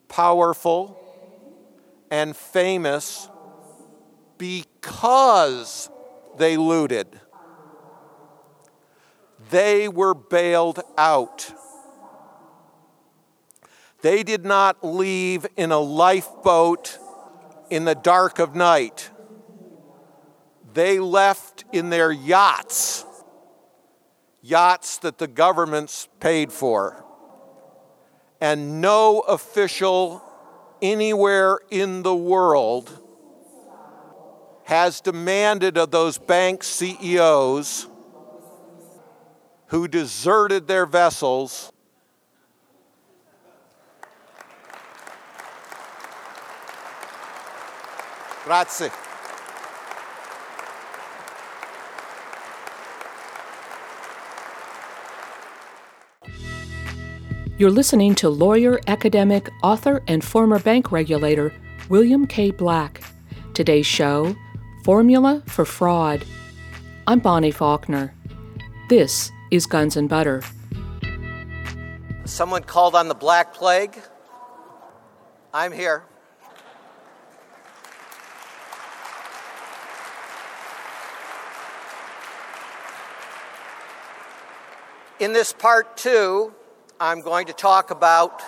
powerful, 0.09 0.99
and 2.11 2.35
famous 2.35 3.29
because 4.39 5.91
they 6.39 6.57
looted. 6.57 7.21
They 9.51 9.89
were 9.89 10.15
bailed 10.15 10.81
out. 10.97 11.53
They 14.07 14.23
did 14.23 14.45
not 14.45 14.85
leave 14.85 15.49
in 15.57 15.73
a 15.73 15.81
lifeboat 15.81 16.97
in 17.71 17.85
the 17.85 17.97
dark 17.97 18.39
of 18.39 18.55
night. 18.55 19.11
They 20.75 21.01
left 21.01 21.65
in 21.73 21.91
their 21.91 22.13
yachts, 22.13 23.05
yachts 24.43 24.99
that 24.99 25.19
the 25.19 25.27
governments 25.27 26.09
paid 26.21 26.53
for 26.53 27.05
and 28.41 28.81
no 28.81 29.23
official 29.23 30.23
anywhere 30.81 31.59
in 31.73 32.05
the 32.05 32.15
world 32.15 32.89
has 34.67 35.01
demanded 35.01 35.77
of 35.77 35.91
those 35.91 36.17
bank 36.17 36.63
CEOs 36.63 37.89
who 39.67 39.89
deserted 39.89 40.69
their 40.69 40.87
vessels 40.87 41.73
Grazie. 48.47 48.91
You're 57.59 57.73
listening 57.73 58.15
to 58.15 58.29
lawyer, 58.29 58.79
academic, 58.87 59.51
author, 59.65 60.01
and 60.07 60.23
former 60.23 60.61
bank 60.61 60.93
regulator 60.93 61.53
William 61.89 62.25
K. 62.25 62.53
Black. 62.53 63.03
Today's 63.53 63.85
show 63.85 64.37
Formula 64.85 65.43
for 65.47 65.65
Fraud. 65.65 66.25
I'm 67.09 67.19
Bonnie 67.19 67.51
Faulkner. 67.51 68.15
This 68.89 69.33
is 69.51 69.67
Guns 69.67 69.97
and 69.97 70.09
Butter. 70.09 70.45
Someone 72.25 72.63
called 72.63 72.95
on 72.95 73.09
the 73.09 73.15
Black 73.17 73.55
Plague. 73.55 73.99
I'm 75.53 75.73
here. 75.73 76.05
In 85.19 85.33
this 85.33 85.55
part 85.55 85.97
two, 85.97 86.53
I'm 87.01 87.23
going 87.23 87.47
to 87.47 87.55
talk 87.55 87.91
about 87.91 88.43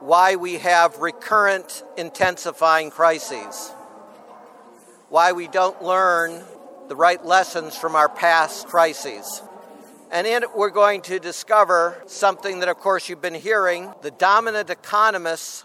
why 0.00 0.36
we 0.36 0.58
have 0.58 0.98
recurrent 0.98 1.82
intensifying 1.96 2.90
crises, 2.90 3.72
why 5.08 5.32
we 5.32 5.48
don't 5.48 5.82
learn 5.82 6.44
the 6.88 6.96
right 6.96 7.24
lessons 7.24 7.74
from 7.74 7.96
our 7.96 8.08
past 8.08 8.66
crises. 8.66 9.40
And 10.10 10.26
in 10.26 10.42
it, 10.42 10.54
we're 10.54 10.68
going 10.68 11.00
to 11.02 11.18
discover 11.18 12.02
something 12.06 12.60
that, 12.60 12.68
of 12.68 12.76
course, 12.76 13.08
you've 13.08 13.22
been 13.22 13.32
hearing. 13.32 13.94
The 14.02 14.10
dominant 14.10 14.68
economists 14.68 15.64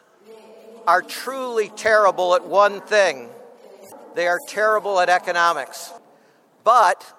are 0.87 1.01
truly 1.01 1.67
terrible 1.67 2.33
at 2.35 2.45
one 2.45 2.79
thing 2.79 3.29
they 4.15 4.27
are 4.27 4.39
terrible 4.47 4.99
at 4.99 5.09
economics. 5.09 5.91
But 6.63 7.13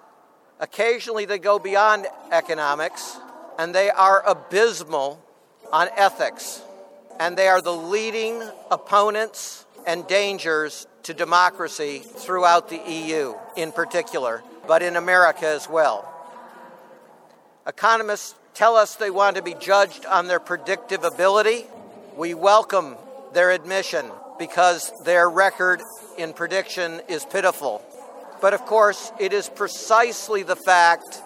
occasionally 0.59 1.25
they 1.25 1.39
go 1.39 1.59
beyond 1.59 2.07
economics 2.31 3.17
and 3.57 3.73
they 3.73 3.89
are 3.89 4.23
abysmal 4.25 5.21
on 5.71 5.89
ethics. 5.95 6.61
And 7.19 7.37
they 7.37 7.47
are 7.47 7.61
the 7.61 7.73
leading 7.73 8.41
opponents 8.71 9.65
and 9.85 10.07
dangers 10.07 10.87
to 11.03 11.13
democracy 11.13 11.99
throughout 11.99 12.69
the 12.69 12.77
EU 12.77 13.33
in 13.55 13.71
particular, 13.71 14.41
but 14.67 14.81
in 14.81 14.95
America 14.95 15.45
as 15.45 15.69
well. 15.69 16.09
Economists 17.67 18.35
tell 18.53 18.75
us 18.75 18.95
they 18.95 19.11
want 19.11 19.35
to 19.35 19.41
be 19.41 19.53
judged 19.55 20.05
on 20.05 20.27
their 20.27 20.39
predictive 20.39 21.03
ability. 21.03 21.65
We 22.15 22.33
welcome 22.33 22.95
their 23.33 23.51
admission 23.51 24.05
because 24.39 24.91
their 25.03 25.29
record 25.29 25.81
in 26.17 26.33
prediction 26.33 27.01
is 27.07 27.25
pitiful. 27.25 27.83
But 28.43 28.53
of 28.53 28.65
course, 28.65 29.13
it 29.21 29.31
is 29.31 29.47
precisely 29.47 30.43
the 30.43 30.57
fact 30.57 31.21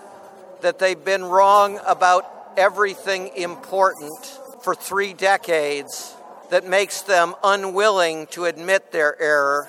that 0.61 0.77
they've 0.77 1.03
been 1.03 1.23
wrong 1.25 1.79
about 1.83 2.31
everything 2.55 3.31
important 3.35 4.39
for 4.61 4.75
three 4.75 5.13
decades 5.13 6.15
that 6.51 6.67
makes 6.67 7.01
them 7.01 7.33
unwilling 7.43 8.27
to 8.27 8.45
admit 8.45 8.91
their 8.91 9.19
error 9.19 9.67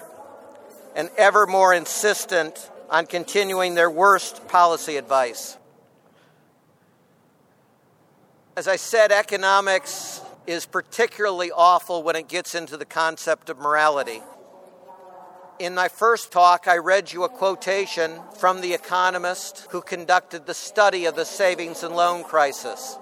and 0.95 1.09
ever 1.17 1.47
more 1.47 1.73
insistent 1.73 2.71
on 2.91 3.07
continuing 3.07 3.75
their 3.75 3.91
worst 3.91 4.47
policy 4.49 4.99
advice. 4.99 5.57
As 8.59 8.69
I 8.69 8.77
said, 8.77 9.11
economics 9.11 10.21
is 10.47 10.67
particularly 10.67 11.51
awful 11.51 12.03
when 12.03 12.15
it 12.15 12.29
gets 12.29 12.55
into 12.55 12.77
the 12.77 12.85
concept 12.85 13.49
of 13.49 13.59
morality. 13.59 14.21
In 15.59 15.75
my 15.75 15.89
first 15.89 16.31
talk, 16.31 16.69
I 16.69 16.77
read 16.77 17.13
you 17.13 17.25
a 17.25 17.29
quotation 17.29 18.21
from 18.39 18.61
the 18.61 18.75
economist 18.75 19.67
who 19.71 19.83
conducted 19.83 20.47
the 20.47 20.55
study 20.55 21.05
of 21.07 21.17
the 21.17 21.25
savings 21.25 21.83
and 21.83 21.97
loan 21.97 22.23
crisis. 22.23 22.97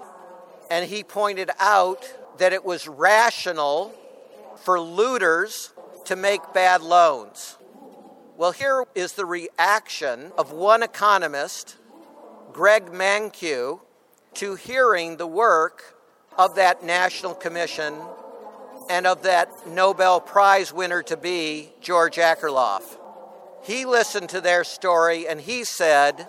And 0.71 0.89
he 0.89 1.03
pointed 1.03 1.51
out 1.59 2.11
that 2.39 2.53
it 2.53 2.65
was 2.65 2.87
rational 2.87 3.93
for 4.55 4.79
looters 4.79 5.71
to 6.05 6.15
make 6.15 6.41
bad 6.51 6.81
loans. 6.81 7.57
Well, 8.37 8.53
here 8.53 8.85
is 8.95 9.13
the 9.13 9.27
reaction 9.27 10.31
of 10.35 10.51
one 10.51 10.81
economist, 10.81 11.77
Greg 12.53 12.87
Mankiw, 12.87 13.79
to 14.33 14.55
hearing 14.55 15.17
the 15.17 15.27
work 15.27 15.95
of 16.39 16.55
that 16.55 16.83
National 16.83 17.35
Commission 17.35 17.93
and 18.89 19.07
of 19.07 19.23
that 19.23 19.67
Nobel 19.67 20.19
Prize 20.19 20.73
winner 20.73 21.03
to 21.03 21.17
be, 21.17 21.69
George 21.81 22.15
Akerlof. 22.15 22.83
He 23.63 23.85
listened 23.85 24.29
to 24.29 24.41
their 24.41 24.63
story 24.63 25.27
and 25.27 25.41
he 25.41 25.63
said, 25.63 26.27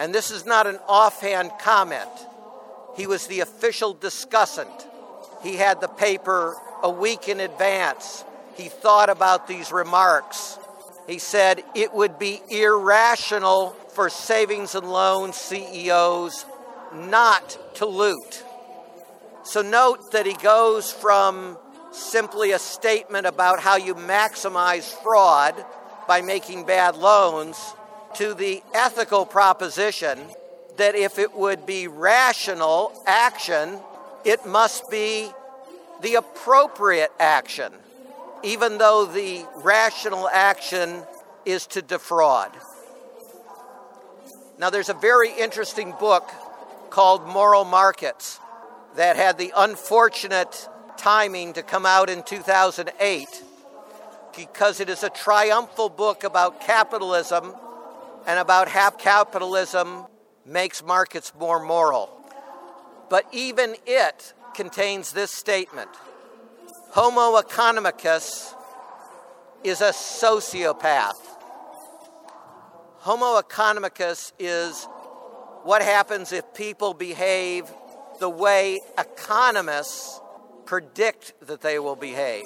and 0.00 0.14
this 0.14 0.30
is 0.30 0.46
not 0.46 0.66
an 0.66 0.78
offhand 0.88 1.52
comment, 1.60 2.10
he 2.96 3.06
was 3.06 3.26
the 3.26 3.40
official 3.40 3.94
discussant. 3.94 4.86
He 5.42 5.56
had 5.56 5.80
the 5.80 5.88
paper 5.88 6.56
a 6.82 6.90
week 6.90 7.28
in 7.28 7.40
advance. 7.40 8.24
He 8.56 8.68
thought 8.68 9.10
about 9.10 9.46
these 9.46 9.72
remarks. 9.72 10.58
He 11.06 11.18
said 11.18 11.62
it 11.74 11.92
would 11.92 12.18
be 12.18 12.40
irrational 12.48 13.70
for 13.94 14.08
savings 14.08 14.74
and 14.74 14.90
loan 14.90 15.32
CEOs 15.32 16.46
not 16.94 17.58
to 17.76 17.86
loot. 17.86 18.42
So 19.42 19.60
note 19.60 20.12
that 20.12 20.24
he 20.24 20.34
goes 20.34 20.90
from 20.90 21.58
simply 21.94 22.52
a 22.52 22.58
statement 22.58 23.26
about 23.26 23.60
how 23.60 23.76
you 23.76 23.94
maximize 23.94 24.84
fraud 25.02 25.54
by 26.06 26.20
making 26.20 26.64
bad 26.64 26.96
loans 26.96 27.74
to 28.14 28.34
the 28.34 28.62
ethical 28.74 29.24
proposition 29.24 30.18
that 30.76 30.94
if 30.94 31.18
it 31.18 31.34
would 31.34 31.66
be 31.66 31.88
rational 31.88 32.92
action, 33.06 33.78
it 34.24 34.44
must 34.46 34.90
be 34.90 35.30
the 36.02 36.16
appropriate 36.16 37.12
action, 37.18 37.72
even 38.42 38.78
though 38.78 39.06
the 39.06 39.44
rational 39.56 40.28
action 40.28 41.02
is 41.44 41.66
to 41.68 41.82
defraud. 41.82 42.52
Now, 44.58 44.70
there's 44.70 44.88
a 44.88 44.94
very 44.94 45.30
interesting 45.30 45.94
book 45.98 46.30
called 46.90 47.26
Moral 47.26 47.64
Markets 47.64 48.38
that 48.96 49.16
had 49.16 49.38
the 49.38 49.52
unfortunate 49.56 50.68
timing 50.96 51.52
to 51.54 51.62
come 51.62 51.86
out 51.86 52.10
in 52.10 52.22
2008 52.22 53.26
because 54.36 54.80
it 54.80 54.88
is 54.88 55.02
a 55.02 55.10
triumphal 55.10 55.88
book 55.88 56.24
about 56.24 56.60
capitalism 56.60 57.54
and 58.26 58.38
about 58.38 58.68
how 58.68 58.90
capitalism 58.90 60.06
makes 60.46 60.82
markets 60.82 61.32
more 61.38 61.64
moral. 61.64 62.10
But 63.08 63.26
even 63.32 63.76
it 63.86 64.34
contains 64.54 65.12
this 65.12 65.30
statement 65.30 65.90
Homo 66.90 67.40
economicus 67.40 68.54
is 69.64 69.80
a 69.80 69.90
sociopath. 69.90 71.18
Homo 72.98 73.40
economicus 73.40 74.32
is 74.38 74.86
what 75.64 75.82
happens 75.82 76.32
if 76.32 76.54
people 76.54 76.94
behave 76.94 77.64
the 78.20 78.28
way 78.28 78.80
economists 78.98 80.20
predict 80.66 81.34
that 81.46 81.60
they 81.60 81.78
will 81.78 81.96
behave. 81.96 82.42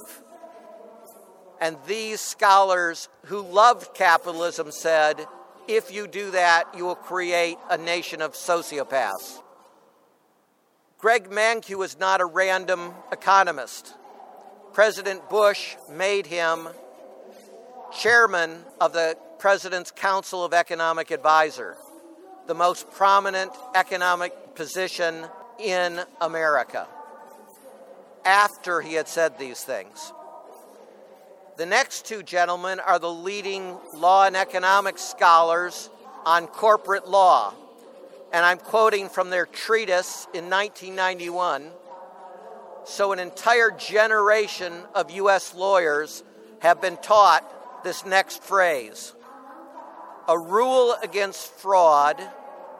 And 1.61 1.76
these 1.86 2.20
scholars 2.20 3.09
who 3.26 3.42
loved 3.42 3.95
capitalism 3.95 4.70
said, 4.70 5.26
if 5.66 5.92
you 5.92 6.07
do 6.07 6.30
that, 6.30 6.64
you 6.76 6.84
will 6.84 6.95
create 6.95 7.59
a 7.68 7.76
nation 7.76 8.22
of 8.22 8.34
sociopaths. 8.34 9.42
Greg 10.99 11.30
Mankiw 11.30 11.84
is 11.84 11.99
not 11.99 12.20
a 12.20 12.24
random 12.24 12.92
economist. 13.12 13.95
President 14.72 15.28
Bush 15.28 15.76
made 15.90 16.26
him 16.26 16.68
chairman 17.97 18.62
of 18.80 18.92
the 18.92 19.16
President's 19.38 19.90
Council 19.90 20.45
of 20.45 20.53
Economic 20.53 21.11
Advisor, 21.11 21.76
the 22.47 22.55
most 22.55 22.90
prominent 22.90 23.53
economic 23.74 24.55
position 24.55 25.26
in 25.59 26.01
America 26.20 26.88
after 28.29 28.83
he 28.83 28.93
had 28.93 29.09
said 29.09 29.39
these 29.39 29.64
things. 29.64 30.12
The 31.57 31.64
next 31.64 32.05
two 32.05 32.22
gentlemen 32.22 32.79
are 32.79 32.99
the 32.99 33.11
leading 33.11 33.79
law 33.95 34.26
and 34.26 34.37
economics 34.37 35.01
scholars 35.01 35.89
on 36.26 36.47
corporate 36.47 37.09
law. 37.09 37.55
And 38.31 38.45
I'm 38.45 38.59
quoting 38.59 39.09
from 39.09 39.31
their 39.31 39.47
treatise 39.47 40.26
in 40.35 40.51
1991. 40.51 41.70
So, 42.85 43.12
an 43.12 43.18
entire 43.18 43.70
generation 43.70 44.74
of 44.95 45.11
U.S. 45.11 45.55
lawyers 45.55 46.22
have 46.61 46.83
been 46.83 46.99
taught 46.99 47.83
this 47.83 48.05
next 48.05 48.43
phrase 48.43 49.14
A 50.29 50.39
rule 50.39 50.95
against 51.03 51.51
fraud 51.55 52.20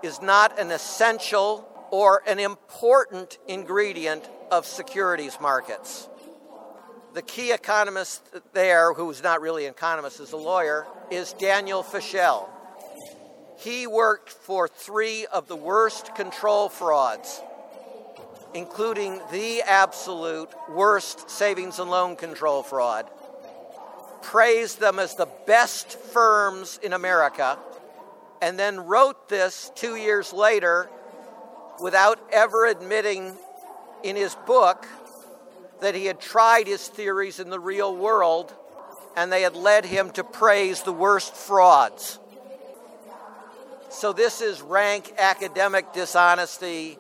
is 0.03 0.21
not 0.21 0.59
an 0.59 0.71
essential 0.71 1.67
or 1.91 2.23
an 2.27 2.39
important 2.39 3.39
ingredient 3.47 4.29
of 4.51 4.67
securities 4.67 5.39
markets. 5.41 6.09
The 7.15 7.23
key 7.23 7.53
economist 7.53 8.23
there, 8.53 8.93
who's 8.93 9.23
not 9.23 9.41
really 9.41 9.65
an 9.67 9.73
economist, 9.73 10.21
is 10.21 10.33
a 10.33 10.37
lawyer, 10.37 10.87
is 11.11 11.33
Daniel 11.33 11.83
Fischel. 11.83 12.49
He 13.59 13.87
worked 13.87 14.31
for 14.31 14.69
three 14.69 15.27
of 15.27 15.49
the 15.49 15.57
worst 15.57 16.15
control 16.15 16.69
frauds, 16.69 17.41
including 18.55 19.21
the 19.33 19.63
absolute 19.63 20.51
worst 20.71 21.29
savings 21.29 21.79
and 21.79 21.91
loan 21.91 22.15
control 22.15 22.63
fraud, 22.63 23.07
praised 24.23 24.79
them 24.79 24.99
as 24.99 25.17
the 25.17 25.29
best 25.47 25.99
firms 25.99 26.79
in 26.83 26.93
America, 26.93 27.59
and 28.41 28.59
then 28.59 28.87
wrote 28.87 29.29
this 29.29 29.73
two 29.75 29.97
years 29.97 30.33
later 30.33 30.89
without 31.81 32.19
ever 32.33 32.67
admitting 32.67 33.37
in 34.03 34.17
his 34.17 34.35
book 34.47 34.87
that 35.81 35.95
he 35.95 36.07
had 36.07 36.21
tried 36.21 36.67
his 36.67 36.87
theories 36.89 37.41
in 37.41 37.51
the 37.51 37.61
real 37.61 37.95
world 37.95 38.53
and 39.17 39.33
they 39.33 39.43
had 39.43 39.57
led 39.57 39.85
him 39.85 40.11
to 40.11 40.25
praise 40.25 40.83
the 40.83 40.93
worst 40.93 41.35
frauds. 41.35 42.19
So, 43.91 44.13
this 44.13 44.41
is 44.41 44.61
rank 44.61 45.15
academic 45.19 45.93
dishonesty 45.93 46.99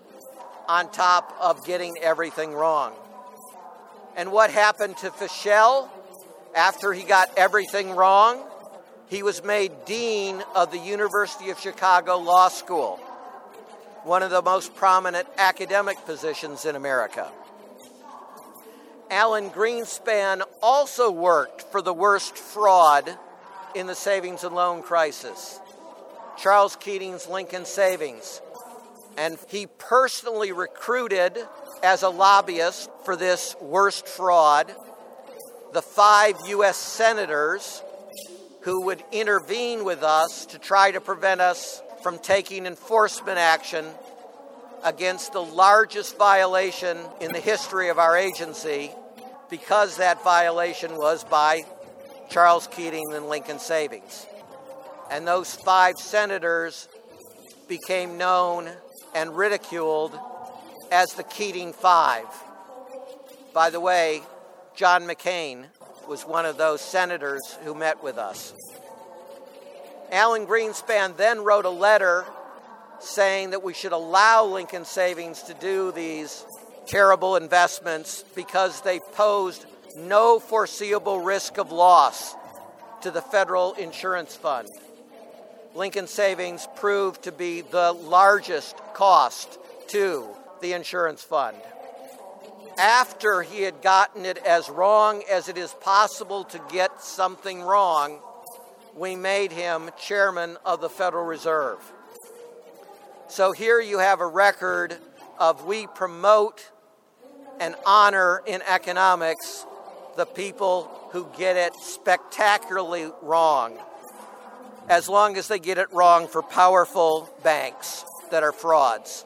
on 0.69 0.91
top 0.91 1.37
of 1.41 1.65
getting 1.65 1.97
everything 1.99 2.53
wrong. 2.53 2.93
And 4.17 4.33
what 4.33 4.51
happened 4.51 4.97
to 4.99 5.11
Fischel 5.11 5.89
after 6.57 6.93
he 6.93 7.05
got 7.05 7.31
everything 7.37 7.91
wrong? 7.91 8.43
He 9.09 9.23
was 9.23 9.45
made 9.45 9.73
dean 9.87 10.43
of 10.55 10.73
the 10.73 10.79
University 10.79 11.51
of 11.51 11.61
Chicago 11.61 12.19
Law 12.19 12.49
School, 12.49 12.99
one 14.09 14.23
of 14.23 14.31
the 14.31 14.41
most 14.41 14.75
prominent 14.75 15.29
academic 15.37 16.03
positions 16.07 16.65
in 16.65 16.75
America. 16.75 17.31
Alan 19.11 19.51
Greenspan 19.51 20.41
also 20.63 21.11
worked 21.11 21.63
for 21.71 21.83
the 21.83 21.93
worst 21.93 22.37
fraud 22.37 23.19
in 23.75 23.87
the 23.87 23.95
savings 23.95 24.45
and 24.45 24.55
loan 24.55 24.83
crisis 24.83 25.61
Charles 26.39 26.77
Keating's 26.77 27.29
Lincoln 27.29 27.65
Savings. 27.65 28.41
And 29.19 29.37
he 29.49 29.67
personally 29.67 30.53
recruited 30.53 31.37
as 31.83 32.03
a 32.03 32.09
lobbyist 32.09 32.89
for 33.05 33.17
this 33.17 33.57
worst 33.61 34.07
fraud 34.07 34.73
the 35.75 35.83
five 35.83 36.37
U.S. 36.47 36.77
senators 36.79 37.83
who 38.63 38.87
would 38.87 39.03
intervene 39.13 39.85
with 39.85 40.03
us 40.03 40.47
to 40.47 40.59
try 40.59 40.93
to 40.93 41.01
prevent 41.01 41.41
us 41.43 41.83
from 42.03 42.19
taking 42.19 42.67
enforcement 42.67 43.39
action 43.39 43.85
against 44.85 45.33
the 45.33 45.43
largest 45.43 46.17
violation 46.17 46.97
in 47.21 47.33
the 47.33 47.41
history 47.41 47.89
of 47.89 47.99
our 47.99 48.17
agency 48.17 48.91
because 49.51 49.97
that 49.97 50.23
violation 50.23 50.97
was 50.97 51.25
by 51.25 51.63
Charles 52.29 52.67
Keating 52.69 53.15
and 53.15 53.29
Lincoln 53.29 53.59
Savings. 53.59 54.27
And 55.11 55.27
those 55.27 55.55
five 55.55 55.97
senators 55.97 56.89
became 57.67 58.19
known 58.19 58.69
and 59.15 59.37
ridiculed 59.37 60.19
as 60.93 61.09
the 61.15 61.23
Keating 61.23 61.73
Five. 61.73 62.27
By 63.55 63.71
the 63.71 63.81
way, 63.81 64.23
John 64.77 65.03
McCain 65.05 65.67
was 66.07 66.23
one 66.23 66.47
of 66.47 66.57
those 66.57 66.81
senators 66.81 67.59
who 67.65 67.75
met 67.75 68.03
with 68.03 68.19
us. 68.19 68.55
Alan 70.11 70.47
Greenspan 70.47 71.17
then 71.17 71.45
wrote 71.45 71.65
a 71.65 71.71
letter 71.71 72.25
saying 73.01 73.51
that 73.51 73.63
we 73.63 73.75
should 73.75 73.93
allow 73.93 74.45
Lincoln 74.45 74.85
Savings 74.85 75.43
to 75.43 75.55
do 75.55 75.93
these 75.93 76.45
terrible 76.87 77.37
investments 77.37 78.25
because 78.35 78.81
they 78.81 79.01
posed 79.01 79.67
no 79.97 80.39
foreseeable 80.39 81.21
risk 81.21 81.59
of 81.59 81.71
loss 81.71 82.35
to 83.03 83.11
the 83.11 83.21
federal 83.21 83.75
insurance 83.75 84.35
fund. 84.35 84.69
Lincoln 85.75 86.07
Savings 86.07 86.67
proved 86.77 87.25
to 87.25 87.33
be 87.33 87.61
the 87.61 87.93
largest 87.93 88.77
cost 88.95 89.59
to 89.89 90.27
the 90.61 90.73
insurance 90.73 91.23
fund. 91.23 91.57
After 92.79 93.43
he 93.43 93.63
had 93.63 93.83
gotten 93.83 94.25
it 94.25 94.39
as 94.39 94.71
wrong 94.71 95.23
as 95.31 95.49
it 95.49 95.59
is 95.59 95.73
possible 95.81 96.45
to 96.45 96.61
get 96.71 97.03
something 97.03 97.61
wrong, 97.61 98.21
we 98.99 99.15
made 99.15 99.53
him 99.53 99.91
chairman 99.97 100.57
of 100.65 100.81
the 100.81 100.89
Federal 100.89 101.25
Reserve. 101.25 101.79
So 103.29 103.53
here 103.53 103.81
you 103.81 103.99
have 103.99 104.21
a 104.21 104.27
record 104.27 104.97
of 105.39 105.65
we 105.65 105.87
promote 105.87 106.69
and 107.61 107.77
honor 107.87 108.43
in 108.45 108.61
economics 108.63 109.65
the 110.17 110.27
people 110.27 110.91
who 111.13 111.29
get 111.37 111.57
it 111.57 111.75
spectacularly 111.77 113.11
wrong, 113.23 113.79
as 114.89 115.09
long 115.09 115.37
as 115.37 115.47
they 115.47 115.61
get 115.61 115.79
it 115.79 115.93
wrong 115.93 116.27
for 116.27 116.43
powerful 116.43 117.31
banks 117.45 118.05
that 118.33 118.43
are 118.43 118.53
frauds. 118.53 119.25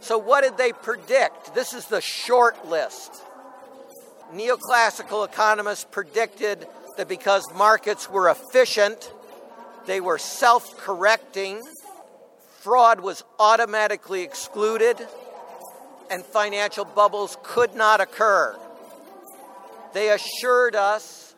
So, 0.00 0.18
what 0.18 0.42
did 0.42 0.56
they 0.56 0.72
predict? 0.72 1.54
This 1.54 1.74
is 1.74 1.86
the 1.86 2.00
short 2.00 2.68
list. 2.68 3.22
Neoclassical 4.34 5.24
economists 5.24 5.86
predicted 5.88 6.66
that 6.96 7.08
because 7.08 7.44
markets 7.54 8.08
were 8.10 8.28
efficient, 8.28 9.12
they 9.86 10.00
were 10.00 10.18
self 10.18 10.76
correcting, 10.78 11.62
fraud 12.60 13.00
was 13.00 13.24
automatically 13.38 14.22
excluded, 14.22 14.96
and 16.10 16.24
financial 16.24 16.84
bubbles 16.84 17.36
could 17.42 17.74
not 17.74 18.00
occur. 18.00 18.56
They 19.94 20.10
assured 20.10 20.74
us 20.74 21.34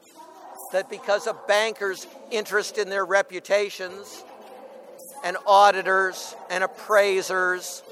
that 0.72 0.90
because 0.90 1.26
of 1.26 1.46
bankers' 1.46 2.06
interest 2.30 2.78
in 2.78 2.88
their 2.88 3.04
reputations, 3.04 4.24
and 5.24 5.38
auditors 5.46 6.36
and 6.50 6.62
appraisers, 6.62 7.82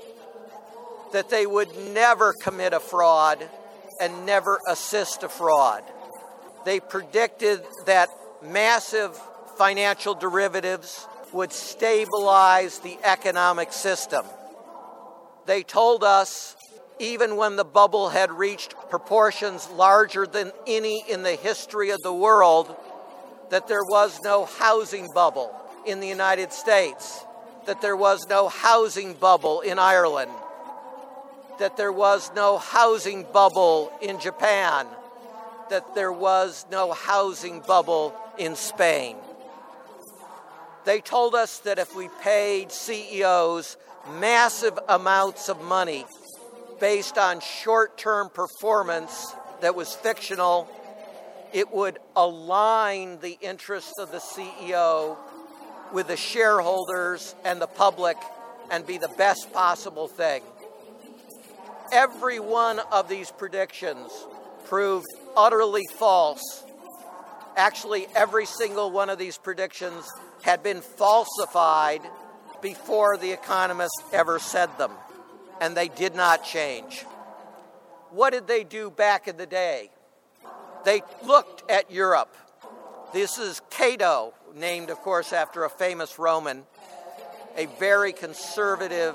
that 1.13 1.31
they 1.31 1.47
would 1.47 1.75
never 1.93 2.35
commit 2.35 2.75
a 2.75 2.81
fraud 2.81 3.49
and 3.99 4.27
never 4.27 4.61
assist 4.69 5.23
a 5.23 5.29
fraud. 5.29 5.83
They 6.65 6.81
predicted 6.81 7.63
that 7.87 8.09
massive 8.43 9.17
financial 9.57 10.15
derivatives 10.15 11.07
would 11.33 11.53
stabilize 11.53 12.79
the 12.81 12.99
economic 13.05 13.73
system. 13.73 14.25
They 15.47 15.63
told 15.63 16.05
us 16.05 16.57
even 16.99 17.37
when 17.37 17.57
the 17.57 17.65
bubble 17.65 18.11
had 18.11 18.31
reached 18.31 18.75
proportions 18.91 19.69
larger 19.71 20.27
than 20.27 20.53
any 20.67 21.03
in 21.09 21.23
the 21.23 21.35
history 21.35 21.91
of 21.91 22.01
the 22.03 22.13
world, 22.13 22.75
that 23.51 23.67
there 23.67 23.83
was 23.83 24.21
no 24.23 24.45
housing 24.45 25.09
bubble 25.13 25.55
in 25.85 26.01
the 26.01 26.07
United 26.07 26.53
States, 26.53 27.25
that 27.67 27.81
there 27.81 27.97
was 27.97 28.27
no 28.29 28.49
housing 28.49 29.15
bubble 29.15 29.61
in 29.63 29.79
Ireland, 29.79 30.31
that 31.59 31.77
there 31.77 31.93
was 31.93 32.31
no 32.37 32.59
housing 32.59 33.25
bubble 33.33 33.93
in 34.01 34.21
Japan, 34.21 34.87
that 35.73 35.95
there 35.95 36.13
was 36.13 36.67
no 36.71 36.93
housing 36.93 37.61
bubble 37.61 38.15
in 38.37 38.55
Spain. 38.57 39.17
They 40.85 41.01
told 41.01 41.35
us 41.35 41.61
that 41.61 41.79
if 41.79 41.97
we 41.97 42.11
paid 42.21 42.71
CEOs 42.71 43.79
massive 44.19 44.79
amounts 44.87 45.49
of 45.49 45.63
money 45.63 46.05
based 46.79 47.17
on 47.17 47.41
short 47.41 47.97
term 47.97 48.29
performance 48.29 49.35
that 49.63 49.75
was 49.75 49.95
fictional, 49.95 50.69
it 51.55 51.73
would 51.73 51.99
align 52.17 53.19
the 53.21 53.39
interests 53.41 53.99
of 53.99 54.13
the 54.13 54.19
CEO 54.19 55.17
with 55.91 56.09
the 56.09 56.19
shareholders 56.19 57.35
and 57.47 57.63
the 57.63 57.67
public 57.67 58.19
and 58.71 58.87
be 58.87 58.99
the 58.99 59.13
best 59.17 59.51
possible 59.55 60.07
thing. 60.07 60.43
Every 61.91 62.41
one 62.41 62.79
of 62.91 63.09
these 63.09 63.31
predictions 63.31 64.11
proved 64.67 65.07
utterly 65.37 65.87
false. 65.99 66.65
Actually, 67.57 68.07
every 68.15 68.47
single 68.47 68.91
one 68.91 69.11
of 69.11 69.19
these 69.19 69.39
predictions 69.39 70.11
had 70.43 70.63
been 70.63 70.81
falsified 70.81 72.01
before 72.61 73.17
the 73.17 73.33
economists 73.33 74.03
ever 74.13 74.39
said 74.39 74.69
them 74.79 74.93
and 75.63 75.77
they 75.77 75.87
did 75.87 76.17
not 76.17 76.45
change. 76.45 77.03
What 78.11 78.33
did 78.33 78.49
they 78.49 78.65
do 78.65 78.91
back 78.91 79.29
in 79.29 79.37
the 79.37 79.47
day? 79.47 79.91
They 80.85 81.03
looked 81.25 81.71
at 81.71 81.89
Europe. 81.89 82.37
This 83.13 83.39
is 83.39 83.63
Cato, 83.71 84.35
named, 84.57 84.91
of 84.91 84.99
course, 84.99 85.33
after 85.33 85.65
a 85.65 85.71
famous 85.71 86.19
Roman, 86.19 86.65
a 87.57 87.67
very 87.79 88.13
conservative 88.13 89.15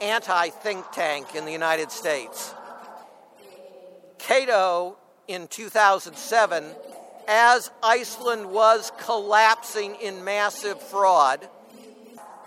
anti 0.00 0.48
think 0.48 0.90
tank 0.90 1.36
in 1.36 1.44
the 1.44 1.52
United 1.52 1.92
States. 1.92 2.52
Cato, 4.18 4.96
in 5.28 5.48
2007, 5.48 6.64
as 7.28 7.70
Iceland 7.82 8.50
was 8.50 8.92
collapsing 8.98 9.96
in 9.96 10.24
massive 10.24 10.80
fraud, 10.80 11.48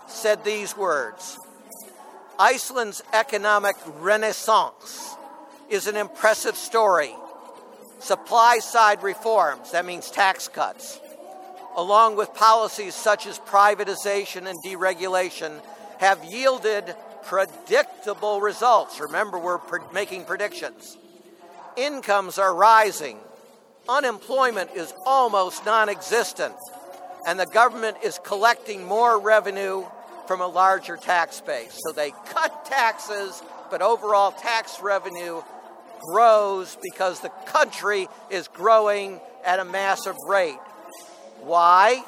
said 0.08 0.44
these 0.44 0.76
words 0.76 1.38
Iceland's 2.38 3.02
economic 3.12 3.76
renaissance 3.98 5.14
is 5.68 5.86
an 5.86 5.96
impressive 5.96 6.56
story. 6.56 7.14
Supply 7.98 8.60
side 8.60 9.02
reforms, 9.02 9.72
that 9.72 9.84
means 9.84 10.10
tax 10.10 10.48
cuts, 10.48 10.98
along 11.76 12.16
with 12.16 12.32
policies 12.34 12.94
such 12.94 13.26
as 13.26 13.38
privatization 13.38 14.48
and 14.48 14.58
deregulation, 14.64 15.60
have 15.98 16.24
yielded 16.24 16.94
predictable 17.24 18.40
results. 18.40 19.00
Remember, 19.00 19.38
we're 19.38 19.58
pre- 19.58 19.80
making 19.92 20.24
predictions. 20.24 20.96
Incomes 21.76 22.38
are 22.38 22.54
rising, 22.54 23.18
unemployment 23.88 24.70
is 24.74 24.92
almost 25.06 25.64
non 25.64 25.88
existent, 25.88 26.54
and 27.26 27.38
the 27.38 27.46
government 27.46 27.98
is 28.02 28.18
collecting 28.22 28.84
more 28.84 29.18
revenue 29.18 29.84
from 30.26 30.40
a 30.40 30.46
larger 30.46 30.96
tax 30.96 31.40
base. 31.40 31.76
So 31.84 31.92
they 31.92 32.12
cut 32.28 32.64
taxes, 32.64 33.42
but 33.70 33.82
overall 33.82 34.32
tax 34.32 34.80
revenue 34.80 35.42
grows 36.00 36.76
because 36.82 37.20
the 37.20 37.30
country 37.46 38.08
is 38.30 38.48
growing 38.48 39.20
at 39.44 39.58
a 39.58 39.64
massive 39.64 40.16
rate. 40.28 40.58
Why? 41.40 42.04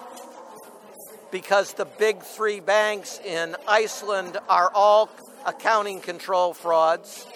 Because 1.31 1.73
the 1.73 1.85
big 1.85 2.23
three 2.23 2.61
banks 2.61 3.19
in 3.25 3.57
Iceland 3.67 4.39
are 4.49 4.71
all 4.75 5.11
accounting 5.47 6.01
control 6.01 6.55
frauds. 6.55 7.27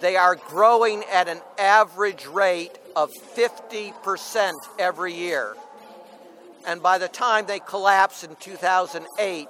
They 0.00 0.16
are 0.16 0.36
growing 0.36 1.02
at 1.04 1.28
an 1.28 1.40
average 1.58 2.26
rate 2.26 2.78
of 2.94 3.10
50% 3.34 4.52
every 4.78 5.14
year. 5.14 5.56
And 6.66 6.82
by 6.82 6.98
the 6.98 7.08
time 7.08 7.46
they 7.46 7.60
collapse 7.60 8.24
in 8.24 8.34
2008, 8.36 9.48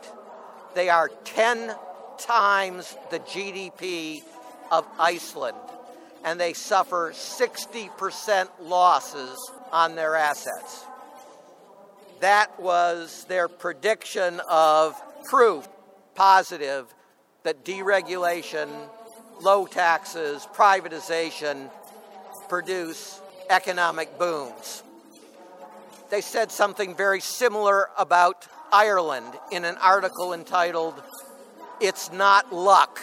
they 0.74 0.88
are 0.88 1.08
10 1.24 1.74
times 2.18 2.96
the 3.10 3.20
GDP 3.20 4.22
of 4.70 4.86
Iceland. 4.98 5.56
And 6.24 6.38
they 6.38 6.52
suffer 6.52 7.12
60% 7.12 8.48
losses 8.60 9.38
on 9.72 9.94
their 9.94 10.16
assets. 10.16 10.84
That 12.20 12.58
was 12.60 13.24
their 13.28 13.48
prediction 13.48 14.40
of 14.48 15.00
proof 15.24 15.68
positive 16.14 16.92
that 17.44 17.64
deregulation, 17.64 18.68
low 19.40 19.66
taxes, 19.66 20.46
privatization 20.54 21.70
produce 22.48 23.20
economic 23.50 24.18
booms. 24.18 24.82
They 26.10 26.20
said 26.20 26.52
something 26.52 26.94
very 26.94 27.20
similar 27.20 27.90
about 27.98 28.46
Ireland 28.72 29.32
in 29.50 29.64
an 29.64 29.76
article 29.76 30.32
entitled, 30.32 31.02
It's 31.80 32.12
Not 32.12 32.52
Luck. 32.52 33.00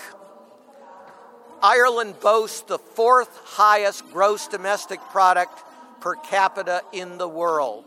Ireland 1.62 2.20
boasts 2.20 2.62
the 2.62 2.78
fourth 2.78 3.30
highest 3.46 4.10
gross 4.12 4.48
domestic 4.48 5.00
product 5.12 5.64
per 6.02 6.16
capita 6.16 6.82
in 6.92 7.18
the 7.18 7.28
world. 7.28 7.86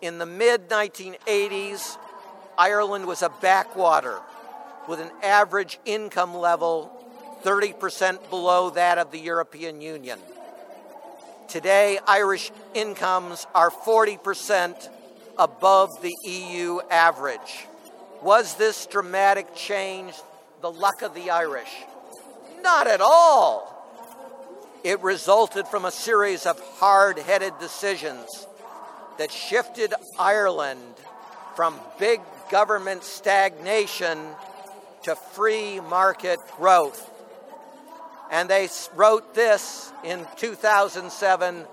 In 0.00 0.18
the 0.18 0.26
mid 0.26 0.68
1980s, 0.68 1.98
Ireland 2.56 3.06
was 3.06 3.22
a 3.22 3.28
backwater 3.40 4.20
with 4.88 5.00
an 5.00 5.10
average 5.22 5.78
income 5.84 6.34
level 6.34 6.99
30% 7.42 8.30
below 8.30 8.70
that 8.70 8.98
of 8.98 9.10
the 9.10 9.18
European 9.18 9.80
Union. 9.80 10.18
Today, 11.48 11.98
Irish 12.06 12.52
incomes 12.74 13.46
are 13.54 13.70
40% 13.70 14.88
above 15.38 16.00
the 16.02 16.14
EU 16.24 16.80
average. 16.90 17.66
Was 18.22 18.54
this 18.56 18.86
dramatic 18.86 19.54
change 19.54 20.14
the 20.60 20.70
luck 20.70 21.02
of 21.02 21.14
the 21.14 21.30
Irish? 21.30 21.70
Not 22.62 22.86
at 22.86 23.00
all. 23.00 23.66
It 24.84 25.02
resulted 25.02 25.66
from 25.66 25.84
a 25.84 25.90
series 25.90 26.46
of 26.46 26.60
hard 26.78 27.18
headed 27.18 27.54
decisions 27.58 28.46
that 29.18 29.30
shifted 29.30 29.92
Ireland 30.18 30.94
from 31.56 31.78
big 31.98 32.20
government 32.50 33.04
stagnation 33.04 34.18
to 35.02 35.14
free 35.14 35.80
market 35.80 36.38
growth. 36.56 37.09
And 38.30 38.48
they 38.48 38.68
wrote 38.94 39.34
this 39.34 39.92
in 40.04 40.26
2007, 40.36 41.64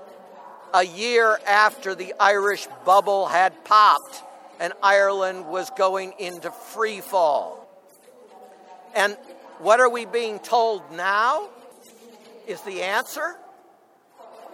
a 0.74 0.84
year 0.84 1.40
after 1.48 1.96
the 1.96 2.14
Irish 2.20 2.68
bubble 2.86 3.28
had 3.28 3.64
popped 3.64 4.24
and 4.60 4.74
Ireland 4.82 5.48
was 5.48 5.70
going 5.72 6.14
into 6.20 6.52
free 6.52 7.02
fall. 7.02 7.68
And 8.96 9.16
what 9.60 9.80
are 9.80 9.90
we 9.90 10.06
being 10.06 10.40
told 10.40 10.82
now? 10.92 11.50
Is 12.48 12.62
the 12.62 12.82
answer? 12.82 13.36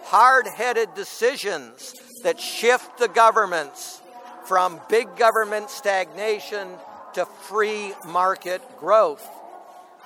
Hard 0.02 0.46
headed 0.46 0.94
decisions 0.94 1.94
that 2.22 2.38
shift 2.40 2.98
the 2.98 3.08
governments 3.08 4.02
from 4.44 4.80
big 4.88 5.16
government 5.16 5.70
stagnation 5.70 6.68
to 7.14 7.24
free 7.24 7.92
market 8.06 8.60
growth. 8.78 9.26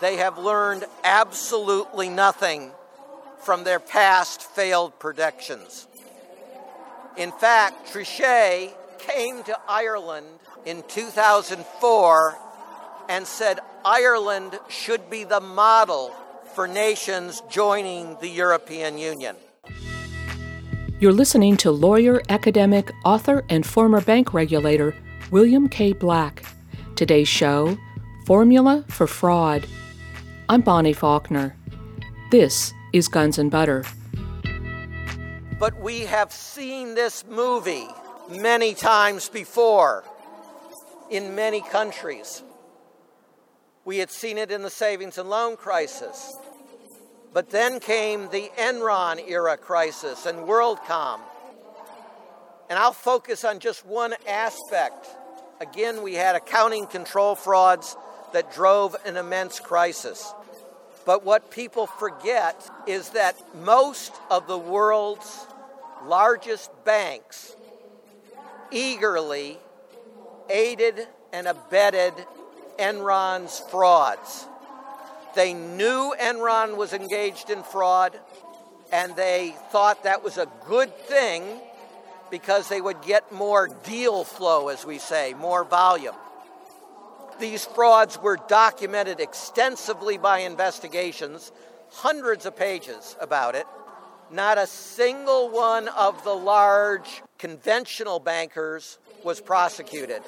They 0.00 0.16
have 0.16 0.38
learned 0.38 0.84
absolutely 1.02 2.08
nothing 2.08 2.70
from 3.40 3.64
their 3.64 3.80
past 3.80 4.42
failed 4.42 4.98
predictions. 4.98 5.86
In 7.16 7.32
fact, 7.32 7.92
Trichet 7.92 8.74
came 8.98 9.42
to 9.44 9.58
Ireland 9.68 10.26
in 10.64 10.84
2004 10.86 12.38
and 13.08 13.26
said 13.26 13.58
Ireland 13.84 14.58
should 14.68 15.10
be 15.10 15.24
the 15.24 15.40
model 15.40 16.14
for 16.54 16.68
nations 16.68 17.42
joining 17.50 18.16
the 18.20 18.28
European 18.28 18.98
Union. 18.98 19.34
You're 21.00 21.12
listening 21.12 21.56
to 21.58 21.70
lawyer, 21.70 22.20
academic, 22.28 22.92
author, 23.04 23.44
and 23.48 23.64
former 23.64 24.00
bank 24.00 24.34
regulator 24.34 24.94
William 25.30 25.68
K. 25.68 25.92
Black. 25.92 26.44
Today's 26.96 27.28
show 27.28 27.78
Formula 28.26 28.84
for 28.88 29.06
Fraud. 29.06 29.66
I'm 30.50 30.62
Bonnie 30.62 30.92
Faulkner. 30.92 31.54
This 32.30 32.72
is 32.92 33.08
Guns 33.08 33.38
and 33.38 33.50
Butter. 33.50 33.84
But 35.58 35.78
we 35.80 36.00
have 36.00 36.32
seen 36.32 36.94
this 36.94 37.24
movie 37.28 37.86
many 38.30 38.74
times 38.74 39.28
before 39.28 40.04
in 41.10 41.34
many 41.34 41.60
countries. 41.60 42.42
We 43.84 43.98
had 43.98 44.10
seen 44.10 44.38
it 44.38 44.50
in 44.50 44.62
the 44.62 44.70
savings 44.70 45.18
and 45.18 45.28
loan 45.28 45.56
crisis. 45.56 46.34
But 47.34 47.50
then 47.50 47.78
came 47.78 48.30
the 48.30 48.50
Enron 48.58 49.28
era 49.28 49.56
crisis 49.56 50.24
and 50.24 50.38
WorldCom. 50.38 51.20
And 52.70 52.78
I'll 52.78 52.92
focus 52.92 53.44
on 53.44 53.58
just 53.58 53.84
one 53.84 54.14
aspect 54.26 55.06
Again, 55.60 56.02
we 56.02 56.14
had 56.14 56.36
accounting 56.36 56.86
control 56.86 57.34
frauds 57.34 57.96
that 58.32 58.52
drove 58.52 58.94
an 59.04 59.16
immense 59.16 59.58
crisis. 59.58 60.32
But 61.08 61.24
what 61.24 61.50
people 61.50 61.86
forget 61.86 62.68
is 62.86 63.08
that 63.10 63.34
most 63.64 64.12
of 64.30 64.46
the 64.46 64.58
world's 64.58 65.46
largest 66.04 66.70
banks 66.84 67.56
eagerly 68.70 69.56
aided 70.50 71.08
and 71.32 71.48
abetted 71.48 72.12
Enron's 72.78 73.58
frauds. 73.70 74.46
They 75.34 75.54
knew 75.54 76.14
Enron 76.20 76.76
was 76.76 76.92
engaged 76.92 77.48
in 77.48 77.62
fraud, 77.62 78.12
and 78.92 79.16
they 79.16 79.54
thought 79.72 80.02
that 80.02 80.22
was 80.22 80.36
a 80.36 80.46
good 80.66 80.94
thing 80.94 81.42
because 82.30 82.68
they 82.68 82.82
would 82.82 83.00
get 83.00 83.32
more 83.32 83.68
deal 83.84 84.24
flow, 84.24 84.68
as 84.68 84.84
we 84.84 84.98
say, 84.98 85.32
more 85.32 85.64
volume. 85.64 86.16
These 87.38 87.64
frauds 87.64 88.20
were 88.20 88.36
documented 88.48 89.20
extensively 89.20 90.18
by 90.18 90.40
investigations, 90.40 91.52
hundreds 91.90 92.46
of 92.46 92.56
pages 92.56 93.16
about 93.20 93.54
it. 93.54 93.66
Not 94.30 94.58
a 94.58 94.66
single 94.66 95.48
one 95.48 95.88
of 95.88 96.24
the 96.24 96.34
large 96.34 97.22
conventional 97.38 98.18
bankers 98.18 98.98
was 99.24 99.40
prosecuted. 99.40 100.22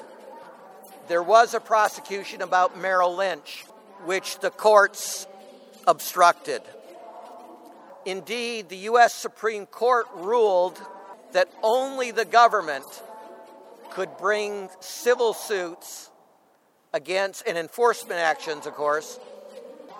There 1.07 1.21
was 1.21 1.53
a 1.53 1.59
prosecution 1.59 2.41
about 2.41 2.79
Merrill 2.79 3.15
Lynch, 3.15 3.65
which 4.05 4.39
the 4.39 4.49
courts 4.49 5.27
obstructed. 5.85 6.61
Indeed, 8.05 8.69
the 8.69 8.77
U.S. 8.77 9.13
Supreme 9.13 9.65
Court 9.65 10.07
ruled 10.15 10.81
that 11.33 11.49
only 11.61 12.11
the 12.11 12.25
government 12.25 12.85
could 13.91 14.17
bring 14.17 14.69
civil 14.79 15.33
suits 15.33 16.10
against, 16.93 17.47
and 17.47 17.57
enforcement 17.57 18.19
actions, 18.19 18.65
of 18.65 18.73
course, 18.73 19.19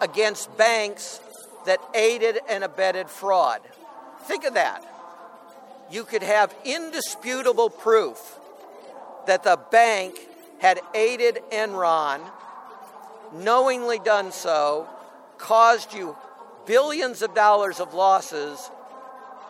against 0.01 0.55
banks 0.57 1.19
that 1.65 1.79
aided 1.93 2.39
and 2.49 2.63
abetted 2.63 3.09
fraud. 3.09 3.61
Think 4.27 4.45
of 4.45 4.55
that. 4.55 4.83
you 5.91 6.05
could 6.05 6.23
have 6.23 6.55
indisputable 6.63 7.69
proof 7.69 8.39
that 9.27 9.43
the 9.43 9.59
bank 9.71 10.15
had 10.59 10.79
aided 10.95 11.39
Enron, 11.51 12.21
knowingly 13.33 13.99
done 13.99 14.31
so, 14.31 14.87
caused 15.37 15.93
you 15.93 16.15
billions 16.65 17.21
of 17.21 17.33
dollars 17.35 17.79
of 17.79 17.93
losses, 17.93 18.71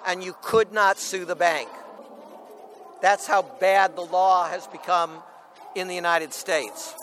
and 0.08 0.24
you 0.24 0.36
could 0.42 0.72
not 0.74 0.98
sue 0.98 1.26
the 1.26 1.36
bank. 1.36 1.70
That's 3.02 3.28
how 3.28 3.44
bad 3.44 3.96
the 3.96 4.02
law 4.02 4.48
has 4.50 4.68
become 4.68 5.22
in 5.76 5.88
the 5.88 5.96
United 5.96 6.34
States. 6.34 6.96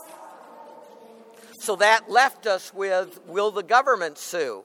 So 1.59 1.75
that 1.77 2.09
left 2.09 2.47
us 2.47 2.73
with 2.73 3.21
will 3.27 3.51
the 3.51 3.65
government 3.65 4.17
sue? 4.17 4.65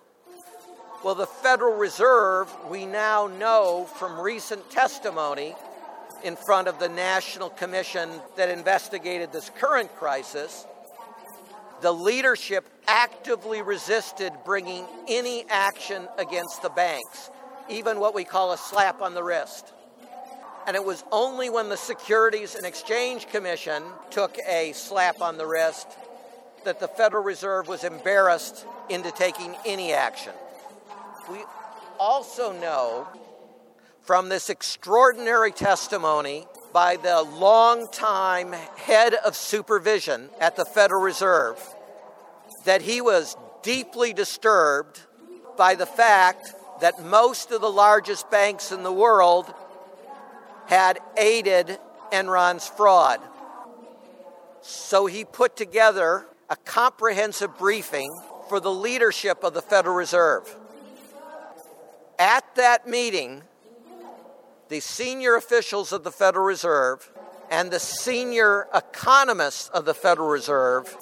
Well, 1.03 1.15
the 1.15 1.25
Federal 1.25 1.75
Reserve, 1.75 2.47
we 2.69 2.85
now 2.85 3.27
know 3.27 3.89
from 3.95 4.19
recent 4.19 4.69
testimony 4.69 5.55
in 6.23 6.37
front 6.37 6.67
of 6.67 6.79
the 6.79 6.87
National 6.87 7.49
Commission 7.49 8.09
that 8.37 8.49
investigated 8.49 9.33
this 9.33 9.49
current 9.59 9.93
crisis, 9.95 10.65
the 11.81 11.91
leadership 11.91 12.69
actively 12.87 13.61
resisted 13.61 14.31
bringing 14.45 14.85
any 15.09 15.45
action 15.49 16.07
against 16.17 16.61
the 16.61 16.69
banks, 16.69 17.31
even 17.69 17.99
what 17.99 18.13
we 18.13 18.23
call 18.23 18.53
a 18.53 18.57
slap 18.57 19.01
on 19.01 19.15
the 19.15 19.23
wrist. 19.23 19.73
And 20.67 20.77
it 20.77 20.85
was 20.85 21.03
only 21.11 21.49
when 21.49 21.67
the 21.67 21.75
Securities 21.75 22.55
and 22.55 22.65
Exchange 22.65 23.27
Commission 23.27 23.83
took 24.11 24.37
a 24.47 24.71
slap 24.73 25.21
on 25.21 25.37
the 25.37 25.45
wrist 25.45 25.87
that 26.65 26.79
the 26.79 26.87
Federal 26.87 27.23
Reserve 27.23 27.67
was 27.67 27.83
embarrassed 27.83 28.65
into 28.89 29.11
taking 29.11 29.55
any 29.65 29.93
action. 29.93 30.33
We 31.29 31.43
also 31.99 32.51
know 32.51 33.07
from 34.01 34.29
this 34.29 34.49
extraordinary 34.49 35.51
testimony 35.51 36.45
by 36.73 36.97
the 36.97 37.21
longtime 37.21 38.51
head 38.51 39.13
of 39.13 39.35
supervision 39.35 40.29
at 40.39 40.55
the 40.55 40.65
Federal 40.65 41.01
Reserve 41.01 41.61
that 42.65 42.81
he 42.81 42.99
was 43.01 43.37
deeply 43.61 44.13
disturbed 44.13 44.99
by 45.57 45.75
the 45.75 45.85
fact 45.85 46.53
that 46.81 47.03
most 47.05 47.51
of 47.51 47.61
the 47.61 47.71
largest 47.71 48.29
banks 48.29 48.71
in 48.71 48.83
the 48.83 48.91
world 48.91 49.53
had 50.65 50.99
aided 51.17 51.77
Enron's 52.11 52.67
fraud. 52.67 53.19
So 54.61 55.05
he 55.05 55.25
put 55.25 55.55
together 55.55 56.25
a 56.53 56.55
comprehensive 56.65 57.57
briefing 57.57 58.07
for 58.47 58.59
the 58.59 58.71
leadership 58.71 59.43
of 59.43 59.55
the 59.55 59.61
Federal 59.61 59.95
Reserve. 59.95 60.55
At 62.19 62.43
that 62.57 62.87
meeting, 62.87 63.41
the 64.69 64.79
senior 64.79 65.35
officials 65.35 65.91
of 65.91 66.03
the 66.03 66.11
Federal 66.11 66.45
Reserve 66.45 67.11
and 67.49 67.71
the 67.71 67.79
senior 67.79 68.67
economists 68.71 69.69
of 69.69 69.85
the 69.85 69.95
Federal 69.95 70.27
Reserve 70.27 70.95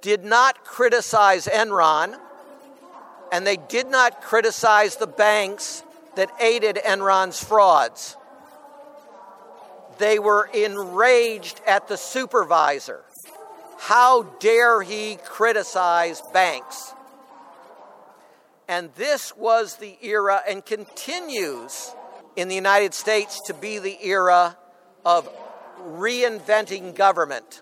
did 0.00 0.24
not 0.24 0.64
criticize 0.64 1.46
Enron 1.46 2.18
and 3.30 3.46
they 3.46 3.58
did 3.58 3.90
not 3.90 4.22
criticize 4.22 4.96
the 4.96 5.06
banks 5.06 5.82
that 6.16 6.30
aided 6.40 6.76
Enron's 6.76 7.44
frauds. 7.44 8.16
They 9.98 10.18
were 10.18 10.48
enraged 10.54 11.60
at 11.66 11.86
the 11.86 11.98
supervisor. 11.98 13.04
How 13.84 14.22
dare 14.40 14.80
he 14.80 15.18
criticize 15.26 16.22
banks? 16.32 16.94
And 18.66 18.88
this 18.94 19.36
was 19.36 19.76
the 19.76 19.98
era 20.00 20.40
and 20.48 20.64
continues 20.64 21.94
in 22.34 22.48
the 22.48 22.54
United 22.54 22.94
States 22.94 23.42
to 23.44 23.52
be 23.52 23.78
the 23.78 24.02
era 24.02 24.56
of 25.04 25.28
reinventing 25.82 26.94
government, 26.94 27.60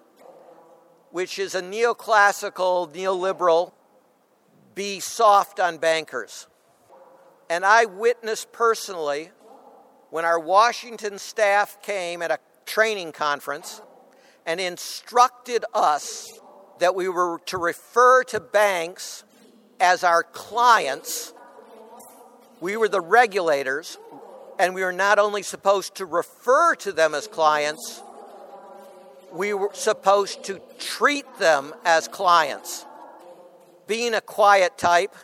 which 1.11 1.41
is 1.41 1.57
a 1.57 1.61
neoclassical, 1.61 2.95
neoliberal, 2.95 3.73
be 4.77 5.01
soft 5.01 5.59
on 5.59 5.79
bankers. 5.79 6.47
And 7.51 7.65
I 7.65 7.87
witnessed 7.87 8.53
personally 8.53 9.33
when 10.11 10.25
our 10.25 10.39
Washington 10.39 11.19
staff 11.19 11.83
came 11.83 12.23
at 12.23 12.31
a 12.31 12.39
training 12.65 13.11
conference 13.11 13.83
and 14.47 14.61
instructed 14.61 15.65
us 15.73 16.29
that 16.79 16.95
we 16.95 17.09
were 17.09 17.41
to 17.47 17.59
refer 17.59 18.25
to 18.25 18.41
banks 18.41 19.25
as 19.81 20.05
our 20.05 20.23
clients. 20.23 21.33
We 22.61 22.77
were 22.77 22.89
the 22.89 23.01
regulators, 23.01 23.99
and 24.59 24.75
we 24.75 24.83
were 24.83 24.93
not 24.93 25.19
only 25.19 25.43
supposed 25.43 25.97
to 25.97 26.07
refer 26.07 26.75
to 26.77 26.93
them 26.93 27.15
as 27.15 27.27
clients, 27.27 28.03
we 29.33 29.55
were 29.55 29.71
supposed 29.73 30.45
to 30.45 30.61
treat 30.79 31.25
them 31.39 31.75
as 31.85 32.09
clients. 32.09 32.85
Being 33.87 34.15
a 34.15 34.21
quiet 34.21 34.77
type, 34.79 35.15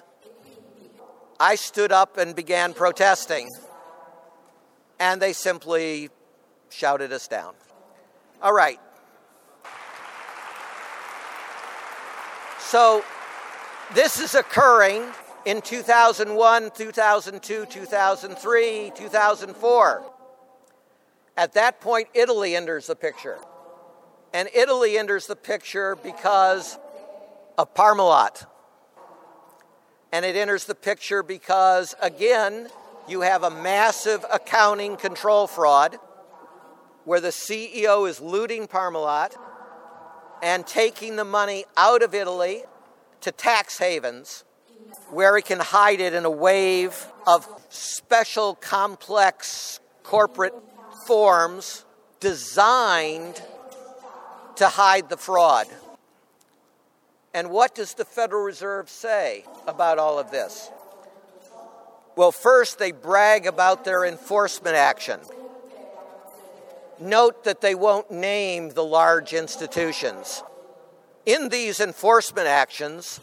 I 1.39 1.55
stood 1.55 1.93
up 1.93 2.19
and 2.19 2.35
began 2.35 2.75
protesting, 2.75 3.49
and 4.99 5.23
they 5.23 5.33
simply 5.33 6.11
shouted 6.71 7.13
us 7.13 7.29
down. 7.29 7.55
All 8.43 8.53
right. 8.53 8.81
So, 12.69 13.03
this 13.95 14.21
is 14.21 14.35
occurring 14.35 15.03
in 15.47 15.63
2001, 15.63 16.71
2002, 16.77 17.65
2003, 17.65 18.93
2004. 18.95 20.13
At 21.39 21.55
that 21.55 21.81
point, 21.81 22.09
Italy 22.13 22.55
enters 22.55 22.89
the 22.89 22.95
picture. 22.95 23.39
And 24.35 24.51
Italy 24.55 24.99
enters 24.99 25.27
the 25.27 25.35
picture 25.35 25.97
because 25.97 26.79
of 27.57 27.73
Parmalat. 27.73 28.45
And 30.13 30.27
it 30.27 30.37
enters 30.37 30.67
the 30.67 30.75
picture 30.75 31.23
because, 31.23 31.95
again, 32.03 32.69
you 33.09 33.23
have 33.23 33.45
a 33.45 33.51
massive 33.51 34.27
accounting 34.31 34.99
control 34.99 35.47
fraud 35.47 35.97
where 37.07 37.21
the 37.23 37.29
CEO 37.29 38.07
is 38.07 38.21
looting 38.21 38.67
Parmalat 38.67 39.35
and 40.43 40.67
taking 40.67 41.17
the 41.17 41.25
money 41.25 41.65
out 41.77 42.03
of 42.03 42.15
Italy 42.15 42.63
to 43.21 43.33
tax 43.33 43.79
havens 43.79 44.45
where 45.11 45.37
he 45.37 45.43
can 45.43 45.61
hide 45.61 46.01
it 46.01 46.15
in 46.15 46.25
a 46.25 46.31
wave 46.31 47.07
of 47.27 47.47
special 47.69 48.55
complex 48.55 49.81
corporate 50.03 50.55
forms 51.07 51.85
designed 52.21 53.43
to 54.57 54.67
hide 54.67 55.09
the 55.09 55.17
fraud. 55.17 55.67
And 57.35 57.51
what 57.51 57.75
does 57.75 57.95
the 57.95 58.05
Federal 58.05 58.43
Reserve 58.43 58.89
say 58.89 59.45
about 59.67 59.99
all 59.99 60.19
of 60.19 60.31
this? 60.31 60.71
Well, 62.17 62.33
first, 62.33 62.79
they 62.79 62.91
brag 62.91 63.47
about 63.47 63.85
their 63.85 64.05
enforcement 64.05 64.75
action. 64.75 65.21
Note 67.01 67.45
that 67.45 67.61
they 67.61 67.75
won't 67.75 68.11
name 68.11 68.71
the 68.71 68.85
large 68.85 69.33
institutions. 69.33 70.43
In 71.27 71.49
these 71.49 71.79
enforcement 71.79 72.49
actions, 72.49 73.21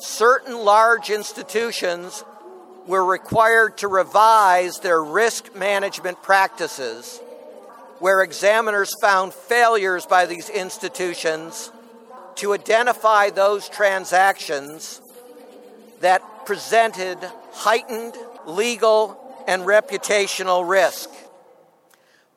certain 0.00 0.56
large 0.56 1.10
institutions 1.10 2.24
were 2.86 3.04
required 3.04 3.78
to 3.78 3.88
revise 3.88 4.80
their 4.80 5.02
risk 5.02 5.54
management 5.54 6.20
practices, 6.22 7.20
where 8.00 8.22
examiners 8.22 8.94
found 9.00 9.32
failures 9.32 10.06
by 10.06 10.26
these 10.26 10.50
institutions 10.50 11.70
to 12.36 12.54
identify 12.54 13.30
those 13.30 13.68
transactions 13.68 15.00
that 16.00 16.22
presented 16.46 17.18
heightened 17.52 18.16
legal 18.46 19.16
and 19.46 19.62
reputational 19.62 20.68
risk 20.68 21.08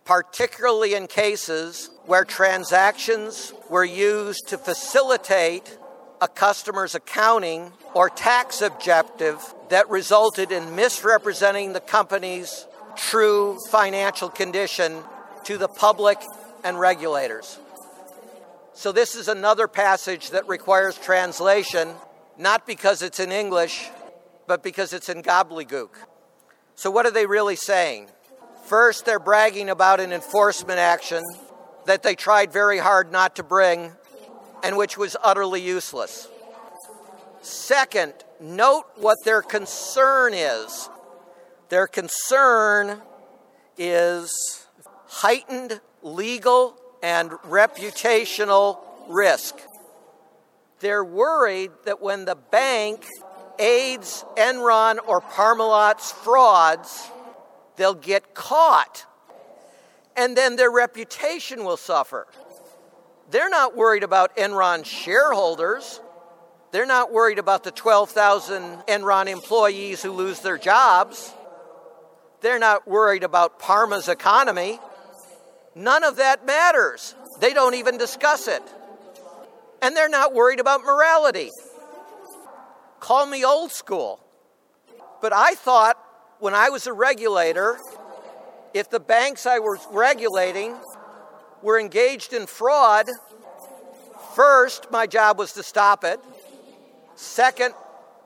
particularly 0.06 0.93
in 0.93 1.08
cases 1.08 1.89
where 2.06 2.24
transactions 2.24 3.53
were 3.70 3.84
used 3.84 4.47
to 4.47 4.58
facilitate 4.58 5.78
a 6.22 6.28
customer's 6.28 6.95
accounting 6.95 7.74
or 7.93 8.10
tax 8.10 8.62
objective 8.62 9.41
that 9.70 9.89
resulted 9.89 10.51
in 10.51 10.76
misrepresenting 10.76 11.74
the 11.74 11.80
company's 11.80 12.68
true 12.95 13.58
financial 13.70 14.30
condition 14.30 15.01
to 15.43 15.58
the 15.58 15.68
public 15.68 16.20
and 16.64 16.80
regulators. 16.80 17.60
So, 18.74 18.91
this 18.91 19.16
is 19.16 19.28
another 19.28 19.68
passage 19.68 20.32
that 20.32 20.47
requires 20.47 20.97
translation, 20.97 21.89
not 22.38 22.68
because 22.68 23.01
it's 23.01 23.20
in 23.20 23.32
English, 23.32 23.89
but 24.47 24.64
because 24.64 24.93
it's 24.93 25.10
in 25.10 25.24
gobbledygook. 25.24 25.89
So, 26.76 26.91
what 26.91 27.06
are 27.06 27.12
they 27.12 27.26
really 27.26 27.56
saying? 27.56 28.10
First, 28.66 29.05
they're 29.05 29.20
bragging 29.20 29.70
about 29.70 29.99
an 29.99 30.11
enforcement 30.11 30.80
action 30.80 31.24
that 31.86 32.01
they 32.01 32.16
tried 32.16 32.51
very 32.51 32.80
hard 32.80 33.11
not 33.11 33.36
to 33.36 33.43
bring 33.43 33.91
and 34.63 34.76
which 34.76 34.97
was 34.97 35.16
utterly 35.24 35.61
useless. 35.61 36.28
Second, 37.41 38.13
note 38.39 38.86
what 38.95 39.18
their 39.24 39.43
concern 39.43 40.34
is. 40.34 40.89
Their 41.70 41.86
concern 41.86 43.01
is 43.78 44.66
heightened 45.07 45.80
legal 46.01 46.76
and 47.03 47.30
reputational 47.30 48.80
risk. 49.07 49.59
They're 50.80 51.05
worried 51.05 51.70
that 51.86 52.01
when 52.01 52.26
the 52.26 52.36
bank 52.36 53.05
aids 53.59 54.26
Enron 54.36 54.97
or 55.05 55.22
Parmalat's 55.22 56.11
frauds, 56.11 57.11
they'll 57.78 57.93
get 57.93 58.34
caught. 58.34 59.05
And 60.15 60.36
then 60.36 60.55
their 60.55 60.71
reputation 60.71 61.65
will 61.65 61.78
suffer. 61.78 62.28
They're 63.32 63.49
not 63.49 63.76
worried 63.76 64.03
about 64.03 64.38
Enron 64.38 64.86
shareholders. 64.86 65.99
They're 66.71 66.86
not 66.86 67.11
worried 67.11 67.39
about 67.39 67.63
the 67.63 67.71
12,000 67.71 68.84
Enron 68.88 69.28
employees 69.28 70.01
who 70.01 70.11
lose 70.11 70.39
their 70.41 70.57
jobs. 70.57 71.34
They're 72.41 72.59
not 72.59 72.88
worried 72.88 73.23
about 73.23 73.59
Parma's 73.59 74.07
economy. 74.07 74.80
None 75.73 76.03
of 76.03 76.17
that 76.17 76.45
matters. 76.45 77.15
They 77.39 77.53
don't 77.53 77.73
even 77.76 77.97
discuss 77.97 78.47
it. 78.47 78.63
And 79.82 79.95
they're 79.95 80.09
not 80.09 80.34
worried 80.34 80.59
about 80.59 80.84
morality. 80.84 81.49
Call 82.99 83.26
me 83.26 83.43
old 83.43 83.71
school. 83.71 84.19
But 85.21 85.34
I 85.34 85.55
thought 85.55 85.97
when 86.45 86.53
I 86.53 86.69
was 86.69 86.85
a 86.85 86.93
regulator, 86.93 87.79
if 88.71 88.91
the 88.91 88.99
banks 88.99 89.47
I 89.47 89.57
was 89.57 89.79
regulating 89.89 90.75
were 91.63 91.79
engaged 91.79 92.33
in 92.33 92.45
fraud, 92.45 93.07
first, 94.35 94.91
my 94.91 95.07
job 95.07 95.39
was 95.39 95.53
to 95.53 95.63
stop 95.63 96.03
it. 96.03 96.19
Second, 97.15 97.73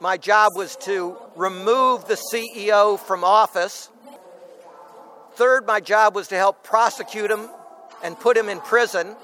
my 0.02 0.18
job 0.18 0.52
was 0.58 0.76
to 0.82 1.16
remove 1.38 2.10
the 2.10 2.22
CEO 2.34 3.00
from 3.00 3.24
office. 3.24 3.90
Third, 5.36 5.66
my 5.66 5.80
job 5.80 6.14
was 6.14 6.28
to 6.28 6.36
help 6.36 6.62
prosecute 6.62 7.32
him 7.32 7.48
and 8.04 8.20
put 8.20 8.36
him 8.36 8.50
in 8.50 8.60
prison. 8.60 9.16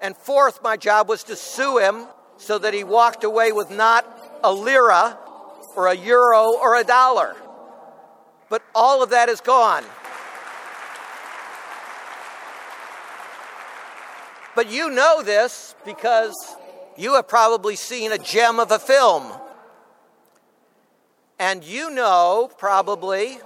And 0.00 0.16
fourth, 0.16 0.62
my 0.62 0.76
job 0.76 1.08
was 1.08 1.24
to 1.24 1.34
sue 1.34 1.78
him 1.78 2.06
so 2.36 2.56
that 2.56 2.72
he 2.72 2.84
walked 2.84 3.24
away 3.24 3.50
with 3.50 3.68
not 3.68 4.06
a 4.44 4.54
lira 4.54 5.18
or 5.74 5.88
a 5.88 5.96
euro 5.96 6.56
or 6.56 6.76
a 6.76 6.84
dollar. 6.84 7.34
But 8.50 8.62
all 8.74 9.02
of 9.02 9.10
that 9.10 9.28
is 9.28 9.40
gone. 9.40 9.84
But 14.54 14.70
you 14.70 14.90
know 14.90 15.22
this 15.22 15.74
because 15.84 16.34
you 16.96 17.14
have 17.14 17.28
probably 17.28 17.76
seen 17.76 18.10
a 18.10 18.18
gem 18.18 18.58
of 18.58 18.72
a 18.72 18.78
film. 18.78 19.32
And 21.38 21.62
you 21.62 21.90
know 21.90 22.50
probably 22.58 23.38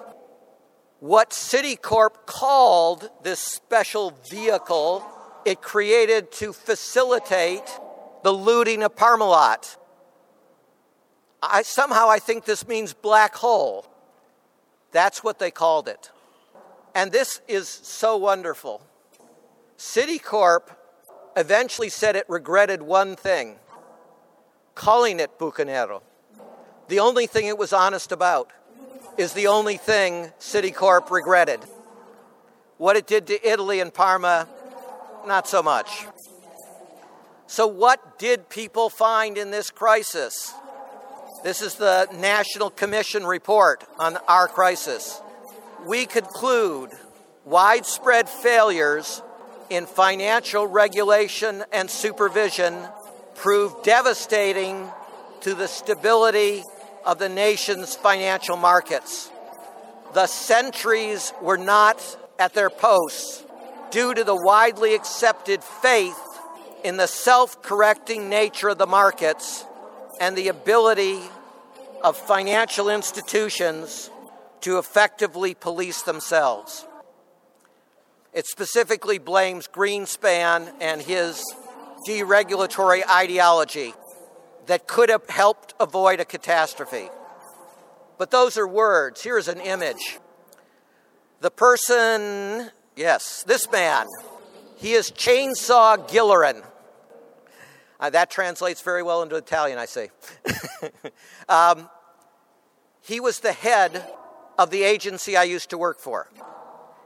what 1.01 1.31
Citicorp 1.31 2.27
called 2.27 3.11
this 3.23 3.41
special 3.41 4.17
vehicle 4.31 5.05
it 5.45 5.61
created 5.61 6.31
to 6.33 6.53
facilitate 6.53 7.79
the 8.23 8.33
looting 8.33 8.83
of 8.83 8.95
Parmalat. 8.95 9.77
I, 11.43 11.63
somehow 11.63 12.09
I 12.09 12.21
think 12.21 12.45
this 12.45 12.67
means 12.69 12.95
black 12.95 13.35
hole. 13.35 13.92
That's 14.93 15.25
what 15.25 15.39
they 15.39 15.51
called 15.51 15.89
it. 15.89 16.11
And 16.95 17.11
this 17.11 17.41
is 17.49 17.69
so 17.69 18.17
wonderful. 18.17 18.83
Citicorp 19.79 20.69
eventually 21.37 21.89
said 21.89 22.15
it 22.15 22.27
regretted 22.29 22.83
one 22.83 23.17
thing 23.17 23.57
calling 24.75 25.21
it 25.21 25.39
Buconero. 25.39 26.03
The 26.89 27.01
only 27.01 27.27
thing 27.27 27.47
it 27.47 27.59
was 27.59 27.73
honest 27.73 28.13
about 28.13 28.53
is 29.17 29.33
the 29.33 29.47
only 29.47 29.77
thing 29.77 30.33
Citicorp 30.39 31.11
regretted. 31.11 31.61
What 32.79 32.97
it 32.97 33.07
did 33.07 33.27
to 33.29 33.49
Italy 33.49 33.81
and 33.81 33.93
Parma, 33.93 34.49
not 35.27 35.47
so 35.47 35.63
much. 35.63 36.07
So, 37.47 37.67
what 37.67 38.19
did 38.19 38.49
people 38.49 38.89
find 38.89 39.37
in 39.37 39.51
this 39.51 39.71
crisis? 39.71 40.55
This 41.43 41.61
is 41.61 41.75
the 41.75 42.07
National 42.21 42.71
Commission 42.71 43.27
report 43.27 43.83
on 43.99 44.17
our 44.29 44.47
crisis. 44.47 45.21
We 45.85 46.07
conclude 46.07 46.91
widespread 47.45 48.29
failures 48.29 49.21
in 49.69 49.87
financial 49.87 50.69
regulation 50.69 51.65
and 51.73 51.91
supervision 51.91 52.79
prove 53.35 53.75
devastating 53.83 54.89
to 55.41 55.55
the 55.55 55.67
stability 55.67 56.63
of 57.05 57.19
the 57.19 57.29
nation's 57.29 57.97
financial 57.97 58.57
markets. 58.57 59.29
The 60.15 60.29
sentries 60.29 61.33
were 61.43 61.59
not 61.59 61.99
at 62.39 62.55
their 62.55 62.71
posts 62.71 63.45
due 63.91 64.15
to 64.15 64.23
the 64.23 64.37
widely 64.37 64.95
accepted 64.95 65.65
faith 65.65 66.21
in 66.85 66.99
the 66.99 67.09
self 67.09 67.61
correcting 67.63 68.29
nature 68.29 68.69
of 68.69 68.79
the 68.79 68.87
markets 68.87 69.65
and 70.21 70.37
the 70.37 70.49
ability 70.49 71.21
of 72.03 72.17
financial 72.17 72.89
institutions 72.89 74.11
to 74.61 74.79
effectively 74.79 75.55
police 75.55 76.03
themselves. 76.03 76.87
It 78.33 78.47
specifically 78.47 79.19
blames 79.19 79.69
Greenspan 79.69 80.73
and 80.81 81.03
his 81.03 81.43
deregulatory 82.09 83.03
ideology 83.09 83.95
that 84.67 84.87
could 84.87 85.09
have 85.09 85.29
helped 85.29 85.75
avoid 85.79 86.21
a 86.21 86.25
catastrophe. 86.25 87.09
But 88.19 88.31
those 88.31 88.57
are 88.57 88.67
words. 88.67 89.23
Here's 89.23 89.49
an 89.49 89.61
image. 89.61 90.19
The 91.41 91.51
person, 91.51 92.71
yes, 92.97 93.43
this 93.43 93.71
man, 93.71 94.07
he 94.77 94.93
is 94.93 95.11
Chainsaw 95.11 96.09
Gilleran. 96.09 96.65
Uh, 98.03 98.11
that 98.11 98.33
translates 98.33 98.81
very 98.81 99.01
well 99.01 99.23
into 99.23 99.37
Italian, 99.37 99.79
I 99.79 99.85
see. 99.85 100.09
um, 101.49 101.89
he 103.01 103.21
was 103.21 103.39
the 103.39 103.53
head 103.53 104.05
of 104.59 104.71
the 104.71 104.83
agency 104.83 105.37
I 105.37 105.45
used 105.45 105.71
to 105.71 105.79
work 105.79 106.01
for. 106.01 106.29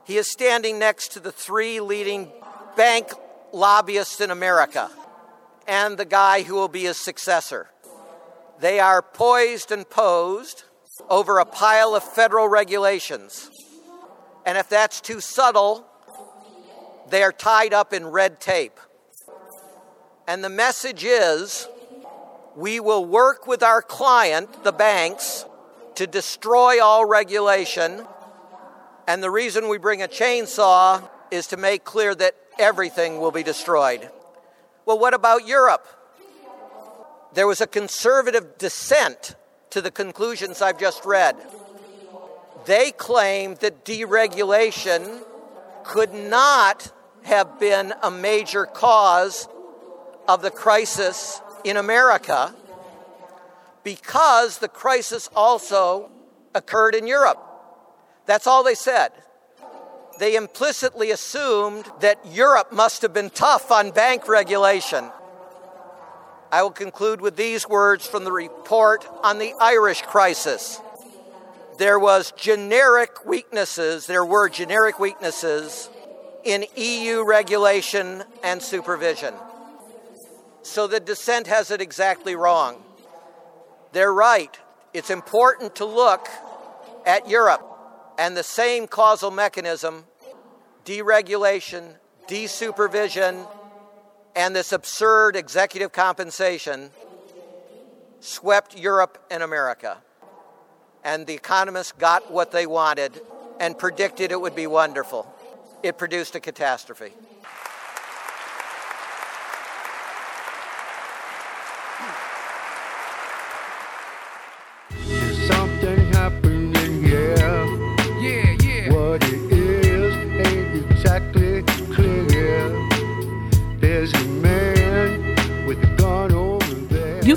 He 0.04 0.16
is 0.16 0.26
standing 0.26 0.78
next 0.78 1.12
to 1.12 1.20
the 1.20 1.30
three 1.30 1.80
leading 1.80 2.32
bank 2.78 3.12
lobbyists 3.52 4.22
in 4.22 4.30
America 4.30 4.90
and 5.68 5.98
the 5.98 6.06
guy 6.06 6.40
who 6.40 6.54
will 6.54 6.68
be 6.68 6.84
his 6.84 6.96
successor. 6.96 7.68
They 8.60 8.80
are 8.80 9.02
poised 9.02 9.70
and 9.70 9.88
posed 9.88 10.64
over 11.10 11.40
a 11.40 11.44
pile 11.44 11.94
of 11.94 12.04
federal 12.04 12.48
regulations. 12.48 13.50
And 14.46 14.56
if 14.56 14.70
that's 14.70 15.02
too 15.02 15.20
subtle, 15.20 15.86
they 17.10 17.22
are 17.22 17.32
tied 17.32 17.74
up 17.74 17.92
in 17.92 18.06
red 18.06 18.40
tape. 18.40 18.80
And 20.26 20.42
the 20.42 20.48
message 20.48 21.04
is 21.04 21.68
we 22.56 22.80
will 22.80 23.04
work 23.04 23.46
with 23.46 23.62
our 23.62 23.80
client, 23.80 24.64
the 24.64 24.72
banks, 24.72 25.44
to 25.94 26.06
destroy 26.06 26.82
all 26.82 27.04
regulation. 27.04 28.04
And 29.06 29.22
the 29.22 29.30
reason 29.30 29.68
we 29.68 29.78
bring 29.78 30.02
a 30.02 30.08
chainsaw 30.08 31.08
is 31.30 31.46
to 31.48 31.56
make 31.56 31.84
clear 31.84 32.14
that 32.14 32.34
everything 32.58 33.20
will 33.20 33.30
be 33.30 33.44
destroyed. 33.44 34.10
Well, 34.84 34.98
what 34.98 35.14
about 35.14 35.46
Europe? 35.46 35.86
There 37.34 37.46
was 37.46 37.60
a 37.60 37.66
conservative 37.66 38.58
dissent 38.58 39.36
to 39.70 39.80
the 39.80 39.90
conclusions 39.90 40.62
I've 40.62 40.80
just 40.80 41.04
read. 41.04 41.36
They 42.64 42.90
claimed 42.90 43.58
that 43.58 43.84
deregulation 43.84 45.22
could 45.84 46.14
not 46.14 46.92
have 47.22 47.60
been 47.60 47.92
a 48.02 48.10
major 48.10 48.66
cause 48.66 49.48
of 50.28 50.42
the 50.42 50.50
crisis 50.50 51.40
in 51.64 51.76
America 51.76 52.54
because 53.84 54.58
the 54.58 54.68
crisis 54.68 55.28
also 55.34 56.10
occurred 56.54 56.94
in 56.94 57.06
Europe. 57.06 57.42
That's 58.26 58.46
all 58.46 58.64
they 58.64 58.74
said 58.74 59.12
they 60.18 60.36
implicitly 60.36 61.10
assumed 61.10 61.90
that 62.00 62.18
Europe 62.32 62.72
must 62.72 63.02
have 63.02 63.12
been 63.12 63.30
tough 63.30 63.70
on 63.70 63.90
bank 63.90 64.28
regulation. 64.28 65.10
I 66.50 66.62
will 66.62 66.70
conclude 66.70 67.20
with 67.20 67.36
these 67.36 67.68
words 67.68 68.06
from 68.06 68.24
the 68.24 68.32
report 68.32 69.06
on 69.22 69.38
the 69.38 69.54
Irish 69.60 70.02
crisis. 70.02 70.80
There 71.78 71.98
was 71.98 72.32
generic 72.32 73.26
weaknesses, 73.26 74.06
there 74.06 74.24
were 74.24 74.48
generic 74.48 74.98
weaknesses 74.98 75.90
in 76.44 76.64
EU 76.76 77.24
regulation 77.24 78.22
and 78.42 78.62
supervision. 78.62 79.34
So 80.66 80.88
the 80.88 80.98
dissent 80.98 81.46
has 81.46 81.70
it 81.70 81.80
exactly 81.80 82.34
wrong. 82.34 82.82
They're 83.92 84.12
right. 84.12 84.58
It's 84.92 85.10
important 85.10 85.76
to 85.76 85.84
look 85.84 86.28
at 87.06 87.30
Europe 87.30 87.62
and 88.18 88.36
the 88.36 88.42
same 88.42 88.88
causal 88.88 89.30
mechanism 89.30 90.04
deregulation, 90.84 91.94
desupervision, 92.28 93.48
and 94.34 94.56
this 94.56 94.72
absurd 94.72 95.36
executive 95.36 95.92
compensation 95.92 96.90
swept 98.20 98.76
Europe 98.76 99.24
and 99.30 99.44
America. 99.44 99.98
And 101.04 101.28
the 101.28 101.34
economists 101.34 101.92
got 101.92 102.32
what 102.32 102.50
they 102.50 102.66
wanted 102.66 103.20
and 103.60 103.78
predicted 103.78 104.32
it 104.32 104.40
would 104.40 104.56
be 104.56 104.66
wonderful. 104.66 105.32
It 105.84 105.96
produced 105.96 106.34
a 106.34 106.40
catastrophe. 106.40 107.12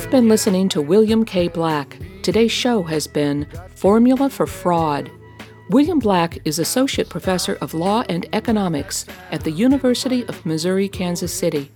You've 0.09 0.23
been 0.23 0.27
listening 0.27 0.69
to 0.69 0.81
William 0.81 1.23
K. 1.23 1.49
Black. 1.49 1.99
Today's 2.23 2.51
show 2.51 2.81
has 2.81 3.05
been 3.05 3.45
Formula 3.75 4.27
for 4.27 4.47
Fraud. 4.47 5.11
William 5.69 5.99
Black 5.99 6.39
is 6.45 6.57
Associate 6.57 7.07
Professor 7.07 7.59
of 7.61 7.75
Law 7.75 8.03
and 8.09 8.25
Economics 8.33 9.05
at 9.29 9.43
the 9.43 9.51
University 9.51 10.25
of 10.25 10.43
Missouri 10.47 10.89
Kansas 10.89 11.31
City. 11.31 11.71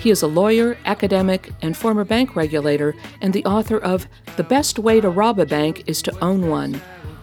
He 0.00 0.10
is 0.10 0.20
a 0.20 0.26
lawyer, 0.26 0.76
academic, 0.84 1.50
and 1.62 1.74
former 1.74 2.04
bank 2.04 2.36
regulator, 2.36 2.94
and 3.22 3.32
the 3.32 3.46
author 3.46 3.78
of 3.78 4.06
The 4.36 4.44
Best 4.44 4.78
Way 4.78 5.00
to 5.00 5.08
Rob 5.08 5.38
a 5.38 5.46
Bank 5.46 5.84
is 5.86 6.02
to 6.02 6.22
Own 6.22 6.50
One 6.50 6.82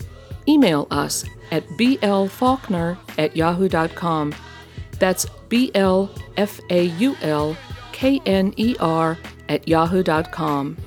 email 0.48 0.86
us 0.90 1.26
at 1.50 1.68
blfaulkner 1.76 2.96
at 3.18 3.36
yahoo.com. 3.36 4.34
That's 4.98 5.26
B 5.50 5.70
L 5.74 6.10
F 6.38 6.58
A 6.70 6.84
U 6.84 7.14
L 7.20 7.54
K 7.92 8.22
N 8.24 8.54
E 8.56 8.74
R 8.80 9.18
at 9.50 9.68
yahoo.com. 9.68 10.78